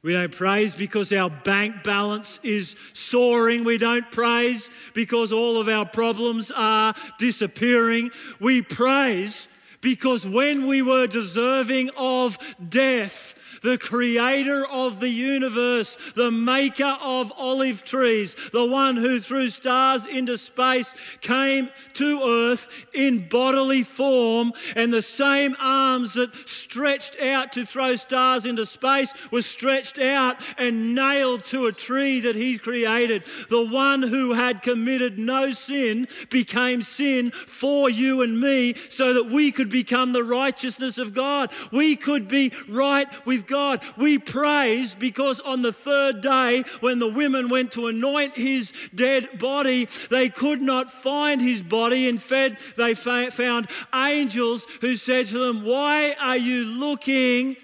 [0.02, 3.64] We don't praise because our bank balance is soaring.
[3.64, 8.12] We don't praise because all of our problems are disappearing.
[8.40, 9.48] We praise
[9.86, 12.36] because when we were deserving of
[12.68, 13.35] death,
[13.66, 20.06] the creator of the universe, the maker of olive trees, the one who threw stars
[20.06, 27.50] into space, came to earth in bodily form, and the same arms that stretched out
[27.50, 32.58] to throw stars into space were stretched out and nailed to a tree that he
[32.58, 33.24] created.
[33.50, 39.26] The one who had committed no sin became sin for you and me so that
[39.26, 41.50] we could become the righteousness of God.
[41.72, 43.80] We could be right with God God.
[43.96, 49.38] We praise because on the third day, when the women went to anoint his dead
[49.38, 52.06] body, they could not find his body.
[52.06, 57.56] Instead, they found angels who said to them, Why are you looking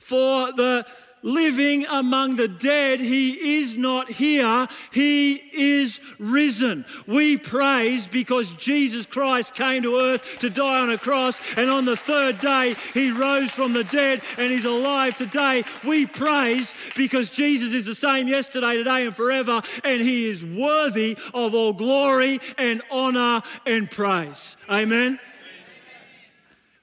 [0.00, 0.84] for the
[1.22, 3.00] living among the dead.
[3.00, 6.84] He is not here, He is risen.
[7.06, 11.84] We praise because Jesus Christ came to earth to die on a cross, and on
[11.84, 15.64] the third day, He rose from the dead and He's alive today.
[15.86, 21.16] We praise because Jesus is the same yesterday, today, and forever, and He is worthy
[21.34, 24.56] of all glory and honor and praise.
[24.68, 25.18] Amen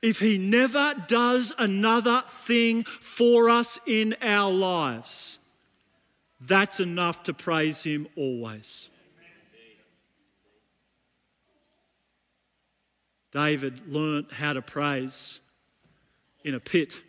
[0.06, 5.40] if He never does another thing for us in our lives,
[6.40, 8.92] that's enough to praise Him always.
[13.32, 15.42] David learnt how to praise
[16.44, 17.04] in a pit.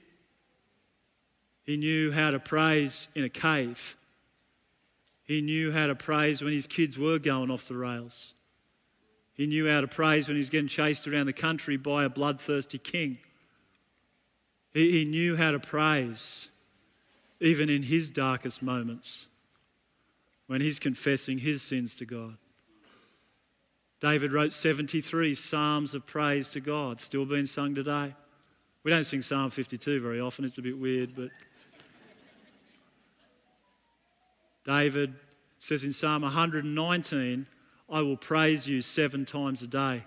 [1.65, 3.95] He knew how to praise in a cave.
[5.23, 8.33] He knew how to praise when his kids were going off the rails.
[9.37, 12.09] He knew how to praise when he was getting chased around the country by a
[12.09, 13.19] bloodthirsty king.
[14.73, 16.49] He, he knew how to praise,
[17.41, 19.27] even in his darkest moments,
[20.47, 22.39] when he's confessing his sins to God.
[24.01, 28.15] David wrote 73 psalms of praise to God, still being sung today.
[28.85, 31.31] We don't sing Psalm 52 very often, it's a bit weird, but
[34.65, 35.15] David
[35.59, 37.47] says in Psalm 119,
[37.89, 40.05] I will praise you seven times a day.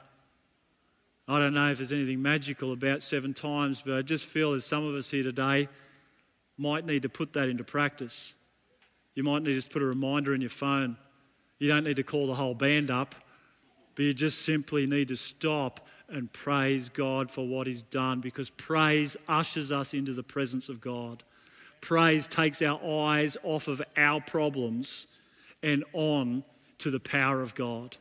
[1.27, 4.65] I don't know if there's anything magical about seven times, but I just feel as
[4.65, 5.69] some of us here today
[6.57, 8.33] might need to put that into practice.
[9.15, 10.97] You might need to just put a reminder in your phone.
[11.59, 13.15] You don't need to call the whole band up,
[13.95, 18.49] but you just simply need to stop and praise God for what He's done because
[18.49, 21.23] praise ushers us into the presence of God.
[21.79, 25.07] Praise takes our eyes off of our problems
[25.61, 26.43] and on
[26.79, 27.97] to the power of God.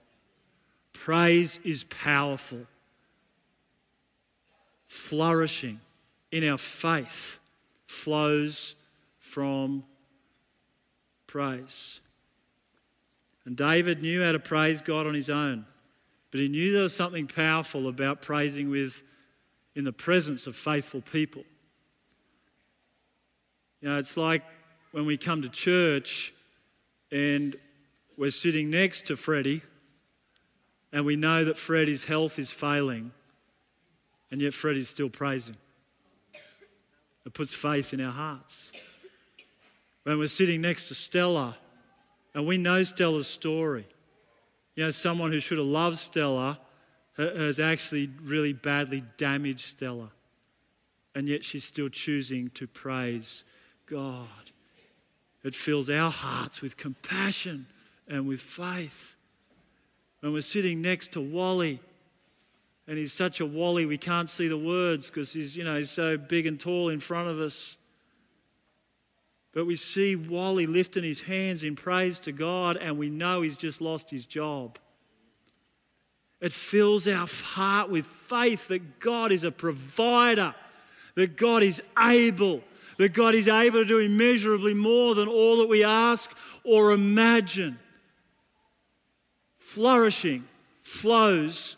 [0.93, 2.67] Praise is powerful.
[4.87, 5.79] Flourishing
[6.33, 7.41] in our faith
[7.87, 8.75] flows
[9.19, 9.85] from
[11.27, 12.01] praise.
[13.45, 15.65] And David knew how to praise God on his own,
[16.31, 19.03] but he knew there was something powerful about praising with
[19.75, 21.45] in the presence of faithful people.
[23.81, 24.43] You know, it's like
[24.93, 26.33] when we come to church
[27.13, 27.57] and
[28.19, 29.63] we're sitting next to Freddie
[30.93, 33.13] and we know that Freddie's health is failing,
[34.31, 35.57] and yet Freddie's still praising.
[37.25, 38.73] It puts faith in our hearts.
[40.03, 41.57] When we're sitting next to Stella
[42.35, 43.85] and we know Stella's story,
[44.75, 46.59] you know, someone who should have loved Stella
[47.17, 50.11] has actually really badly damaged Stella,
[51.15, 53.45] and yet she's still choosing to praise
[53.87, 54.27] God.
[55.45, 57.67] It fills our hearts with compassion
[58.09, 59.17] and with faith.
[60.21, 61.81] When we're sitting next to Wally,
[62.87, 65.91] and he's such a Wally, we can't see the words because he's, you know, he's
[65.91, 67.77] so big and tall in front of us.
[69.53, 73.57] But we see Wally lifting his hands in praise to God, and we know he's
[73.57, 74.79] just lost his job.
[76.41, 80.55] It fills our heart with faith that God is a provider,
[81.15, 82.63] that God is able,
[82.97, 86.31] that God is able to do immeasurably more than all that we ask
[86.65, 87.79] or imagine.
[89.69, 90.49] Flourishing
[90.81, 91.77] flows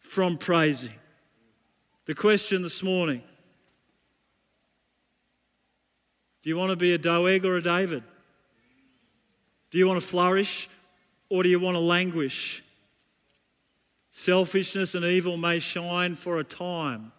[0.00, 0.92] from praising.
[2.06, 3.22] The question this morning
[6.42, 8.02] do you want to be a Doeg or a David?
[9.70, 10.68] Do you want to flourish
[11.28, 12.64] or do you want to languish?
[14.10, 17.12] Selfishness and evil may shine for a time,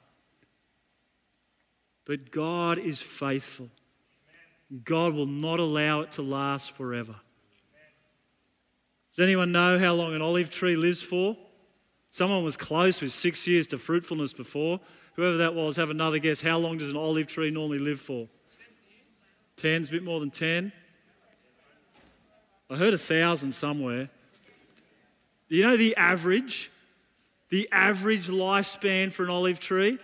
[2.03, 3.69] but God is faithful.
[4.83, 7.15] God will not allow it to last forever.
[9.19, 11.35] Does anyone know how long an olive tree lives for?
[12.09, 14.79] Someone was close with six years to fruitfulness before.
[15.15, 16.39] Whoever that was, have another guess.
[16.39, 18.29] How long does an olive tree normally live for?
[19.57, 20.71] Ten's a bit more than ten.
[22.69, 24.09] I heard a thousand somewhere.
[25.49, 26.71] You know the average?
[27.49, 29.97] The average lifespan for an olive tree?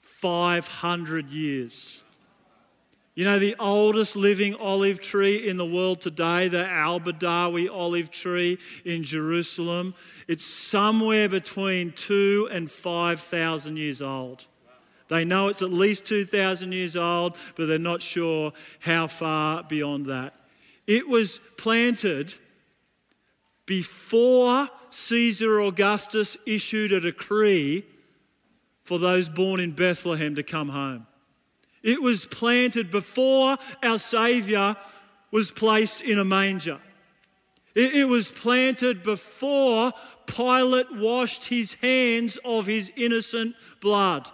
[0.00, 2.02] 500 years.
[3.18, 8.12] You know, the oldest living olive tree in the world today, the Al Badawi olive
[8.12, 9.96] tree in Jerusalem,
[10.28, 14.46] it's somewhere between two and 5,000 years old.
[15.08, 20.06] They know it's at least 2,000 years old, but they're not sure how far beyond
[20.06, 20.34] that.
[20.86, 22.32] It was planted
[23.66, 27.84] before Caesar Augustus issued a decree
[28.84, 31.08] for those born in Bethlehem to come home.
[31.82, 34.76] It was planted before our Saviour
[35.30, 36.78] was placed in a manger.
[37.74, 39.92] It, it, was planted before
[40.26, 44.28] Pilate washed his hands of his innocent blood.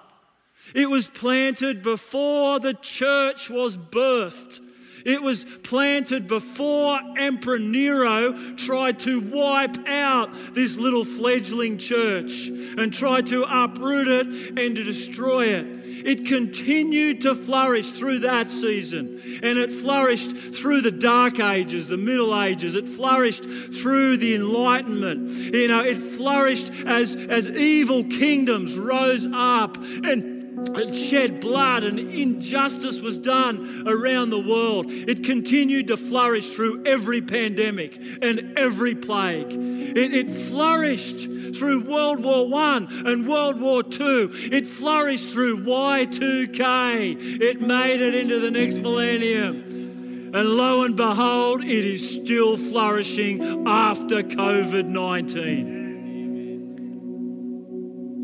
[0.74, 4.60] It was planted before the church was birthed.
[5.04, 12.92] It was planted before Emperor Nero tried to wipe out this little fledgling church and
[12.92, 15.83] tried to uproot it and to destroy it.
[16.04, 21.96] It continued to flourish through that season and it flourished through the dark ages, the
[21.96, 22.74] middle ages.
[22.74, 25.28] It flourished through the enlightenment.
[25.28, 30.34] You know, it flourished as, as evil kingdoms rose up and
[30.76, 34.86] and shed blood and injustice was done around the world.
[34.88, 39.48] It continued to flourish through every pandemic and every plague.
[39.50, 44.28] It, it flourished through World War I and World War II.
[44.52, 47.40] It flourished through Y2K.
[47.40, 50.32] It made it into the next millennium.
[50.34, 55.84] And lo and behold, it is still flourishing after COVID 19.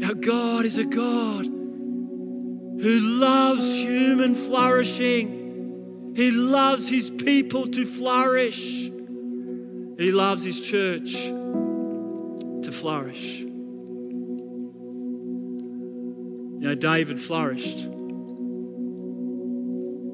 [0.05, 6.14] Our God is a God who loves human flourishing.
[6.16, 8.89] He loves his people to flourish.
[9.99, 11.31] He loves his church
[12.81, 13.41] flourish.
[16.61, 17.78] You know, David flourished.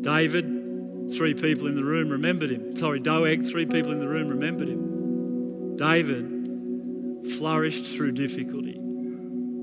[0.02, 2.76] David, three people in the room remembered him.
[2.76, 5.76] Sorry, Doeg, three people in the room remembered him.
[5.76, 8.80] David flourished through difficulty.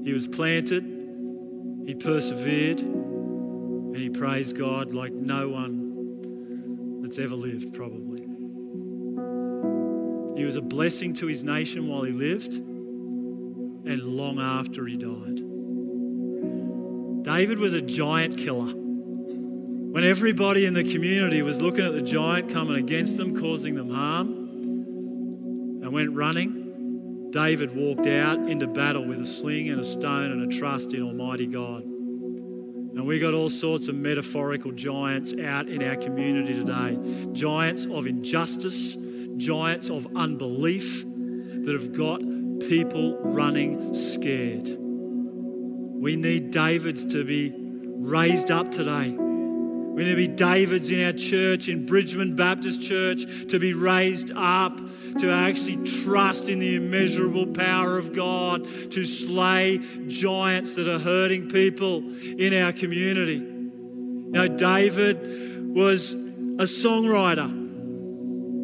[0.04, 0.84] He was planted,
[1.86, 8.22] he persevered, and he praised God like no one that's ever lived, probably.
[10.38, 12.73] He was a blessing to his nation while he lived
[13.86, 15.42] and long after he died.
[17.24, 18.74] David was a giant killer.
[18.74, 23.90] When everybody in the community was looking at the giant coming against them, causing them
[23.90, 24.28] harm,
[25.84, 30.52] and went running, David walked out into battle with a sling and a stone and
[30.52, 31.84] a trust in Almighty God.
[31.84, 36.98] And we got all sorts of metaphorical giants out in our community today
[37.34, 38.96] giants of injustice,
[39.38, 42.22] giants of unbelief that have got
[42.68, 44.68] people running scared.
[44.68, 49.12] We need Davids to be raised up today.
[49.12, 54.32] We need to be Davids in our church, in Bridgeman Baptist Church, to be raised
[54.36, 54.78] up,
[55.20, 61.50] to actually trust in the immeasurable power of God, to slay giants that are hurting
[61.50, 63.40] people in our community.
[63.40, 67.63] Know, David was a songwriter.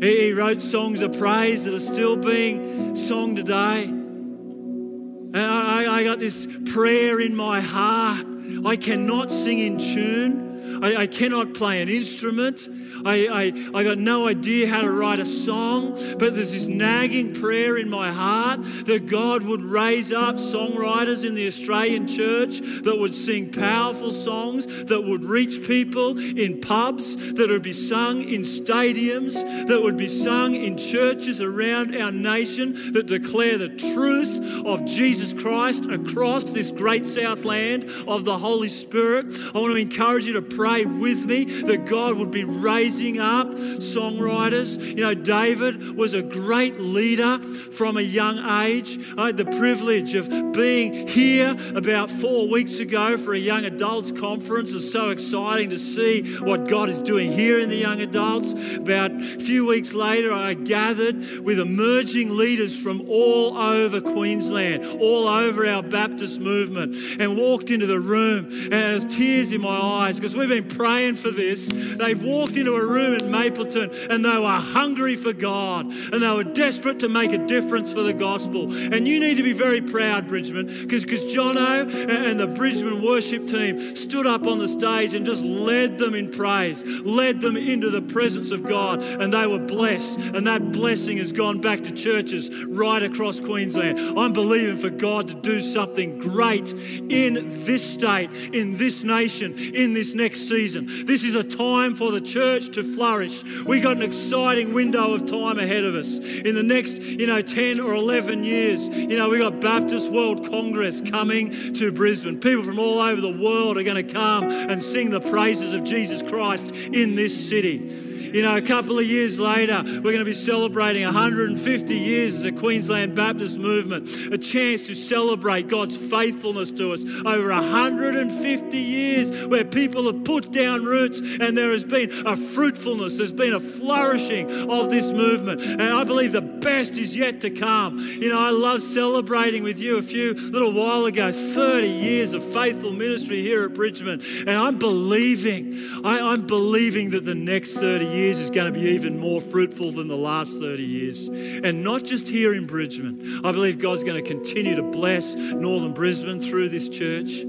[0.01, 3.83] He wrote songs of praise that are still being sung today.
[3.83, 8.25] And I, I got this prayer in my heart.
[8.65, 10.83] I cannot sing in tune.
[10.83, 12.67] I, I cannot play an instrument.
[13.05, 13.27] I,
[13.73, 17.77] I, I got no idea how to write a song, but there's this nagging prayer
[17.77, 23.15] in my heart that God would raise up songwriters in the Australian church that would
[23.15, 29.33] sing powerful songs, that would reach people in pubs, that would be sung in stadiums,
[29.67, 35.33] that would be sung in churches around our nation that declare the truth of Jesus
[35.33, 39.25] Christ across this great south land of the Holy Spirit.
[39.55, 43.19] I want to encourage you to pray with me that God would be raising raising
[43.19, 44.83] up songwriters.
[44.83, 48.97] You know, David was a great leader from a young age.
[49.15, 54.11] I had the privilege of being here about four weeks ago for a young adults
[54.11, 54.73] conference.
[54.73, 58.53] It's so exciting to see what God is doing here in the young adults.
[58.75, 65.27] About a few weeks later, I gathered with emerging leaders from all over Queensland, all
[65.27, 70.17] over our Baptist movement, and walked into the room and there's tears in my eyes
[70.17, 71.67] because we've been praying for this.
[71.67, 76.31] They walked into a room in Mapleton and they were hungry for God and they
[76.31, 78.71] were desperate to make a difference for the gospel.
[78.71, 83.95] And you need to be very proud, Bridgeman, because Jono and the Bridgeman worship team
[83.95, 88.01] stood up on the stage and just led them in praise, led them into the
[88.01, 90.17] presence of God, and they were blessed.
[90.17, 93.99] And that blessing has gone back to churches right across Queensland.
[94.17, 99.93] I'm believing for God to do something great in this state, in this nation, in
[99.93, 101.05] this next season.
[101.05, 103.43] This is a time for the church to flourish.
[103.65, 106.17] We got an exciting window of time ahead of us.
[106.19, 110.28] In the next, you know, 10 or 11 years, you know, we got Baptist World
[110.35, 112.39] Congress coming to Brisbane.
[112.39, 115.83] People from all over the world are going to come and sing the praises of
[115.83, 118.08] Jesus Christ in this city.
[118.33, 122.45] You know, a couple of years later, we're going to be celebrating 150 years as
[122.45, 129.47] a Queensland Baptist movement, a chance to celebrate God's faithfulness to us over 150 years
[129.47, 133.59] where people have put down roots and there has been a fruitfulness, there's been a
[133.59, 135.61] flourishing of this movement.
[135.61, 137.97] And I believe the best is yet to come.
[137.97, 142.43] You know, I love celebrating with you a few little while ago 30 years of
[142.43, 144.21] faithful ministry here at Bridgeman.
[144.41, 145.73] And I'm believing,
[146.03, 149.41] I, I'm believing that the next 30 years years is going to be even more
[149.41, 151.27] fruitful than the last 30 years.
[151.27, 153.41] And not just here in Bridgeman.
[153.43, 157.43] I believe God's going to continue to bless Northern Brisbane through this church.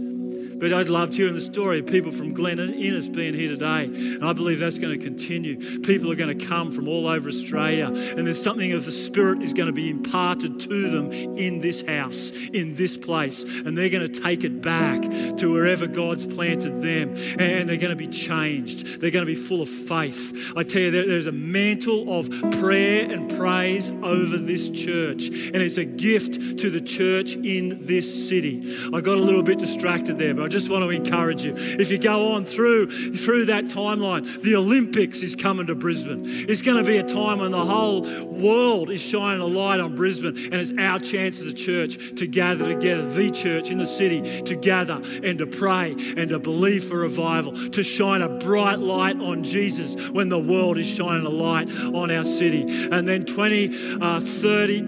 [0.61, 3.85] But I'd loved hearing the story of people from Glen Innes being here today.
[3.85, 5.57] And I believe that's going to continue.
[5.81, 7.87] People are going to come from all over Australia.
[7.87, 11.81] And there's something of the Spirit is going to be imparted to them in this
[11.81, 13.43] house, in this place.
[13.43, 15.01] And they're going to take it back
[15.39, 17.17] to wherever God's planted them.
[17.39, 19.01] And they're going to be changed.
[19.01, 20.53] They're going to be full of faith.
[20.57, 22.29] I tell you, there's a mantle of
[22.61, 25.29] prayer and praise over this church.
[25.29, 28.63] And it's a gift to the church in this city.
[28.93, 31.55] I got a little bit distracted there, but just want to encourage you.
[31.57, 36.23] If you go on through, through that timeline, the Olympics is coming to Brisbane.
[36.27, 39.95] It's going to be a time when the whole world is shining a light on
[39.95, 43.87] Brisbane, and it's our chance as a church to gather together, the church in the
[43.87, 48.79] city, to gather and to pray and to believe for revival, to shine a bright
[48.79, 52.63] light on Jesus when the world is shining a light on our city.
[52.91, 54.81] And then 20, uh, 30,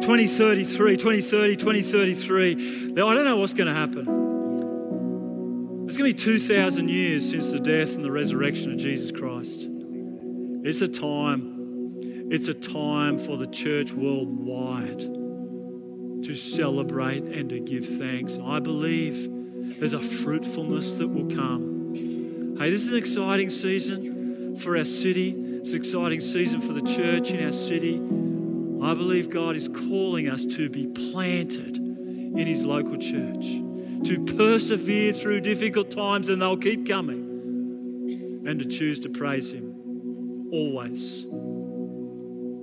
[0.00, 4.29] 2033, 2030, 2033, I don't know what's going to happen.
[5.90, 9.66] It's going to be 2,000 years since the death and the resurrection of Jesus Christ.
[10.62, 17.84] It's a time, it's a time for the church worldwide to celebrate and to give
[17.84, 18.38] thanks.
[18.38, 19.28] I believe
[19.80, 22.56] there's a fruitfulness that will come.
[22.56, 25.30] Hey, this is an exciting season for our city.
[25.30, 27.96] It's an exciting season for the church in our city.
[27.96, 33.69] I believe God is calling us to be planted in His local church
[34.04, 40.48] to persevere through difficult times, and they'll keep coming, and to choose to praise Him
[40.52, 41.24] always.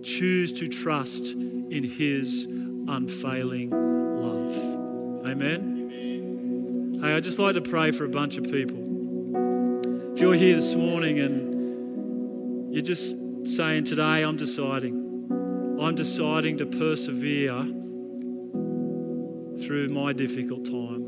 [0.04, 5.28] Choose to trust in His unfailing love.
[5.28, 7.00] Amen.
[7.02, 8.78] Hey, I'd just like to pray for a bunch of people.
[10.14, 13.16] If you're here this morning and you're just
[13.46, 17.54] saying, Today I'm deciding, I'm deciding to persevere
[19.64, 21.07] through my difficult time.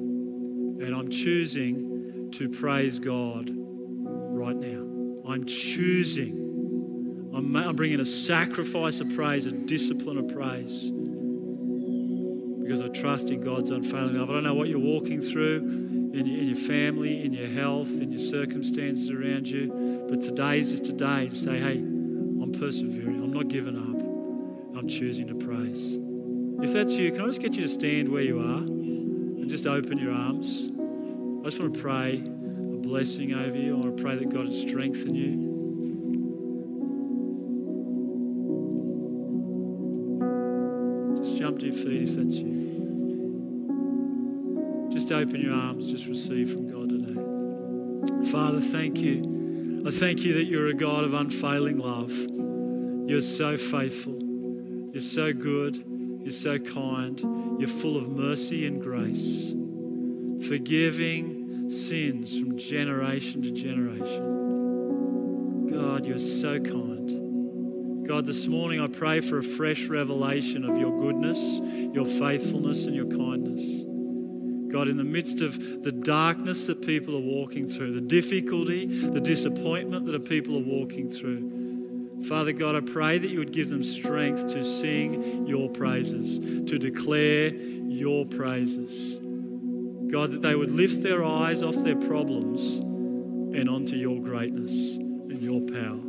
[0.82, 5.30] And I'm choosing to praise God right now.
[5.30, 7.32] I'm choosing.
[7.36, 10.90] I'm, I'm bringing a sacrifice of praise, a discipline of praise.
[12.62, 14.30] Because I trust in God's unfailing love.
[14.30, 15.58] I don't know what you're walking through
[16.14, 20.08] in your, in your family, in your health, in your circumstances around you.
[20.10, 23.22] But today is just a day to say, hey, I'm persevering.
[23.24, 24.78] I'm not giving up.
[24.78, 25.98] I'm choosing to praise.
[26.62, 28.62] If that's you, can I just get you to stand where you are?
[29.50, 30.70] Just open your arms.
[31.42, 33.76] I just want to pray a blessing over you.
[33.76, 35.50] I want to pray that God would strengthen you.
[41.20, 42.60] Just jump to your feet if that's you.
[44.92, 48.32] Just open your arms, just receive from God today.
[48.32, 49.82] Father, thank you.
[49.84, 52.12] I thank you that you're a God of unfailing love.
[53.10, 54.20] You're so faithful.
[54.94, 55.89] You're so good.
[56.22, 57.20] You're so kind.
[57.60, 59.54] You're full of mercy and grace,
[60.48, 64.38] forgiving sins from generation to generation.
[65.68, 68.08] God, you're so kind.
[68.08, 71.62] God, this morning I pray for a fresh revelation of your goodness,
[71.94, 73.86] your faithfulness, and your kindness.
[74.72, 79.22] God, in the midst of the darkness that people are walking through, the difficulty, the
[79.22, 81.59] disappointment that people are walking through,
[82.28, 86.40] Father God, I pray that you would give them strength to sing your praises,
[86.70, 89.18] to declare your praises.
[90.12, 95.42] God, that they would lift their eyes off their problems and onto your greatness and
[95.42, 96.00] your power.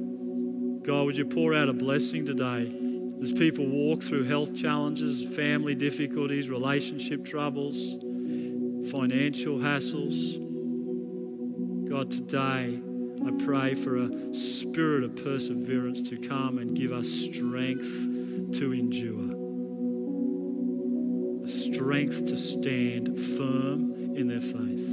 [0.83, 2.75] God, would you pour out a blessing today
[3.21, 7.95] as people walk through health challenges, family difficulties, relationship troubles,
[8.91, 10.39] financial hassles?
[11.89, 12.81] God, today,
[13.27, 18.09] I pray for a spirit of perseverance to come and give us strength
[18.55, 19.37] to endure,
[21.45, 24.89] a strength to stand firm in their faith.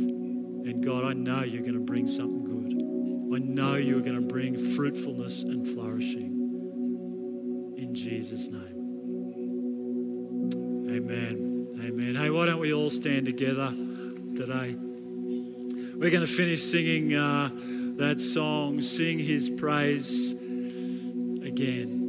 [0.68, 2.58] And God, I know you're going to bring something good.
[3.34, 6.34] I know you're going to bring fruitfulness and flourishing.
[7.78, 8.76] In Jesus' name.
[10.90, 11.78] Amen.
[11.82, 12.16] Amen.
[12.16, 13.72] Hey, why don't we all stand together
[14.36, 14.76] today?
[15.96, 17.14] We're going to finish singing.
[17.16, 17.50] Uh,
[17.98, 22.04] that song, Sing His Praise again.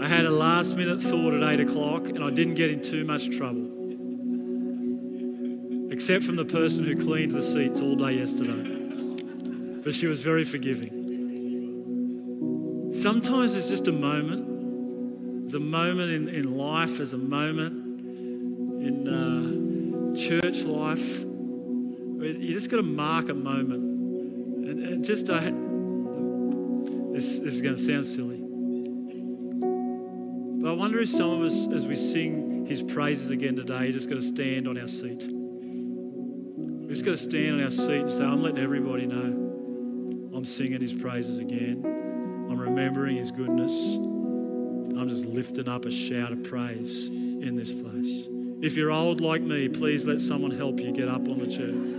[0.00, 3.04] I had a last minute thought at 8 o'clock and I didn't get in too
[3.04, 3.72] much trouble.
[5.90, 8.62] Except from the person who cleaned the seats all day yesterday.
[9.82, 10.92] But she was very forgiving.
[12.92, 15.40] Sometimes it's just a moment.
[15.40, 17.72] There's a moment in, in life, there's a moment
[18.84, 21.25] in uh, church life
[22.24, 23.82] you just got to mark a moment.
[24.68, 25.40] And, and just, uh,
[27.12, 28.42] this, this is going to sound silly.
[30.62, 34.08] But I wonder if some of us, as we sing his praises again today, just
[34.08, 35.22] got to stand on our seat.
[35.30, 39.46] We just got to stand on our seat and say, I'm letting everybody know
[40.36, 41.82] I'm singing his praises again.
[41.84, 43.94] I'm remembering his goodness.
[43.96, 48.28] I'm just lifting up a shout of praise in this place.
[48.60, 51.95] If you're old like me, please let someone help you get up on the chair.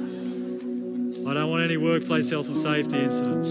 [1.28, 3.50] I don't want any workplace health and safety incidents.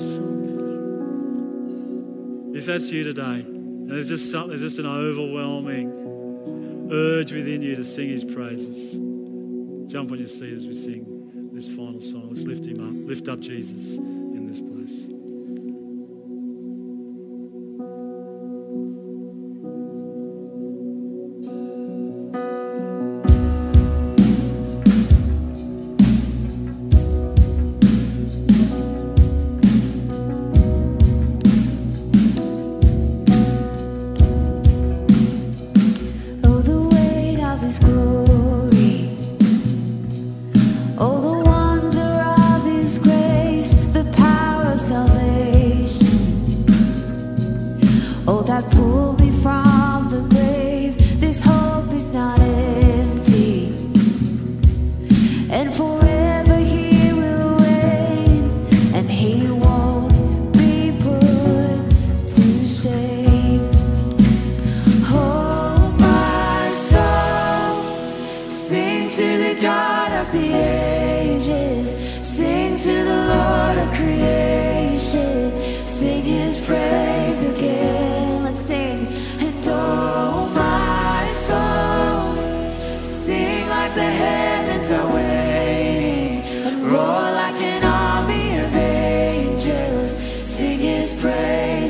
[2.56, 7.76] If that's you today, and there's just, something, there's just an overwhelming urge within you
[7.76, 8.94] to sing his praises,
[9.92, 12.30] jump on your seat as we sing this final song.
[12.30, 15.15] Let's lift him up, lift up Jesus in this place.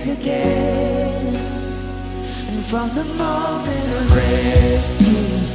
[0.09, 1.35] again.
[1.35, 5.46] And from the moment of rescue.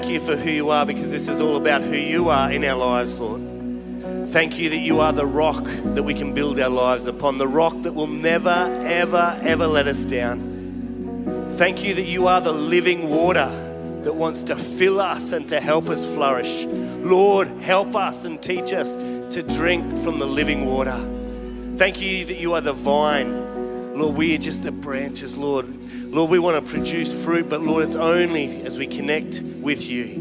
[0.00, 2.64] thank you for who you are because this is all about who you are in
[2.64, 3.42] our lives, Lord.
[4.30, 7.46] Thank you that you are the rock that we can build our lives upon, the
[7.46, 8.48] rock that will never,
[8.86, 11.52] ever, ever let us down.
[11.58, 13.50] Thank you that you are the living water
[14.00, 16.64] that wants to fill us and to help us flourish.
[16.64, 18.94] Lord, help us and teach us
[19.34, 20.96] to drink from the living water.
[21.76, 23.98] Thank you that you are the vine.
[23.98, 25.66] Lord, we are just the branches, Lord.
[26.10, 30.16] Lord, we want to produce fruit, but Lord, it's only as we connect with you.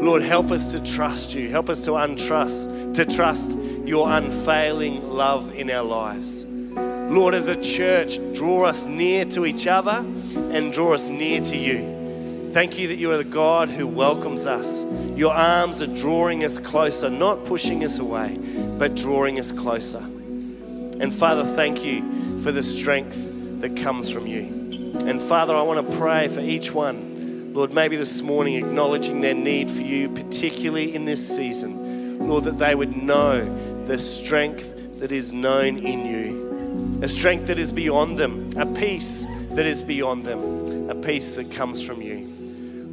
[0.00, 1.48] Lord, help us to trust you.
[1.48, 3.56] Help us to untrust, to trust
[3.86, 6.44] your unfailing love in our lives.
[6.44, 10.04] Lord, as a church, draw us near to each other
[10.34, 12.50] and draw us near to you.
[12.52, 14.84] Thank you that you are the God who welcomes us.
[15.14, 18.38] Your arms are drawing us closer, not pushing us away,
[18.76, 19.98] but drawing us closer.
[20.00, 24.61] And Father, thank you for the strength that comes from you.
[24.94, 29.34] And Father, I want to pray for each one, Lord, maybe this morning acknowledging their
[29.34, 32.18] need for you, particularly in this season.
[32.28, 37.58] Lord, that they would know the strength that is known in you, a strength that
[37.58, 42.28] is beyond them, a peace that is beyond them, a peace that comes from you.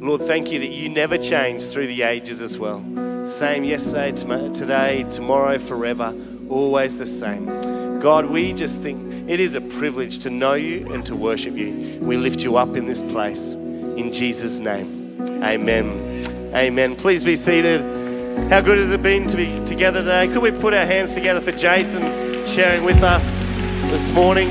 [0.00, 2.82] Lord, thank you that you never change through the ages as well.
[3.26, 4.12] Same yesterday,
[4.52, 6.14] today, tomorrow, forever,
[6.48, 7.89] always the same.
[8.00, 11.98] God, we just think it is a privilege to know you and to worship you.
[12.00, 13.52] We lift you up in this place.
[13.52, 16.24] In Jesus' name, amen.
[16.54, 16.96] Amen.
[16.96, 17.82] Please be seated.
[18.50, 20.28] How good has it been to be together today?
[20.28, 22.02] Could we put our hands together for Jason
[22.46, 23.22] sharing with us
[23.90, 24.48] this morning?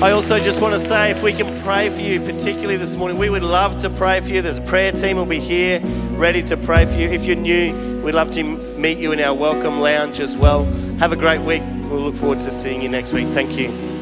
[0.00, 3.18] I also just want to say if we can pray for you, particularly this morning,
[3.18, 4.42] we would love to pray for you.
[4.42, 5.80] There's a prayer team will be here
[6.12, 7.08] ready to pray for you.
[7.08, 8.42] If you're new, we'd love to
[8.76, 10.64] meet you in our welcome lounge as well.
[10.98, 11.62] Have a great week.
[11.90, 13.26] We'll look forward to seeing you next week.
[13.28, 13.93] Thank you.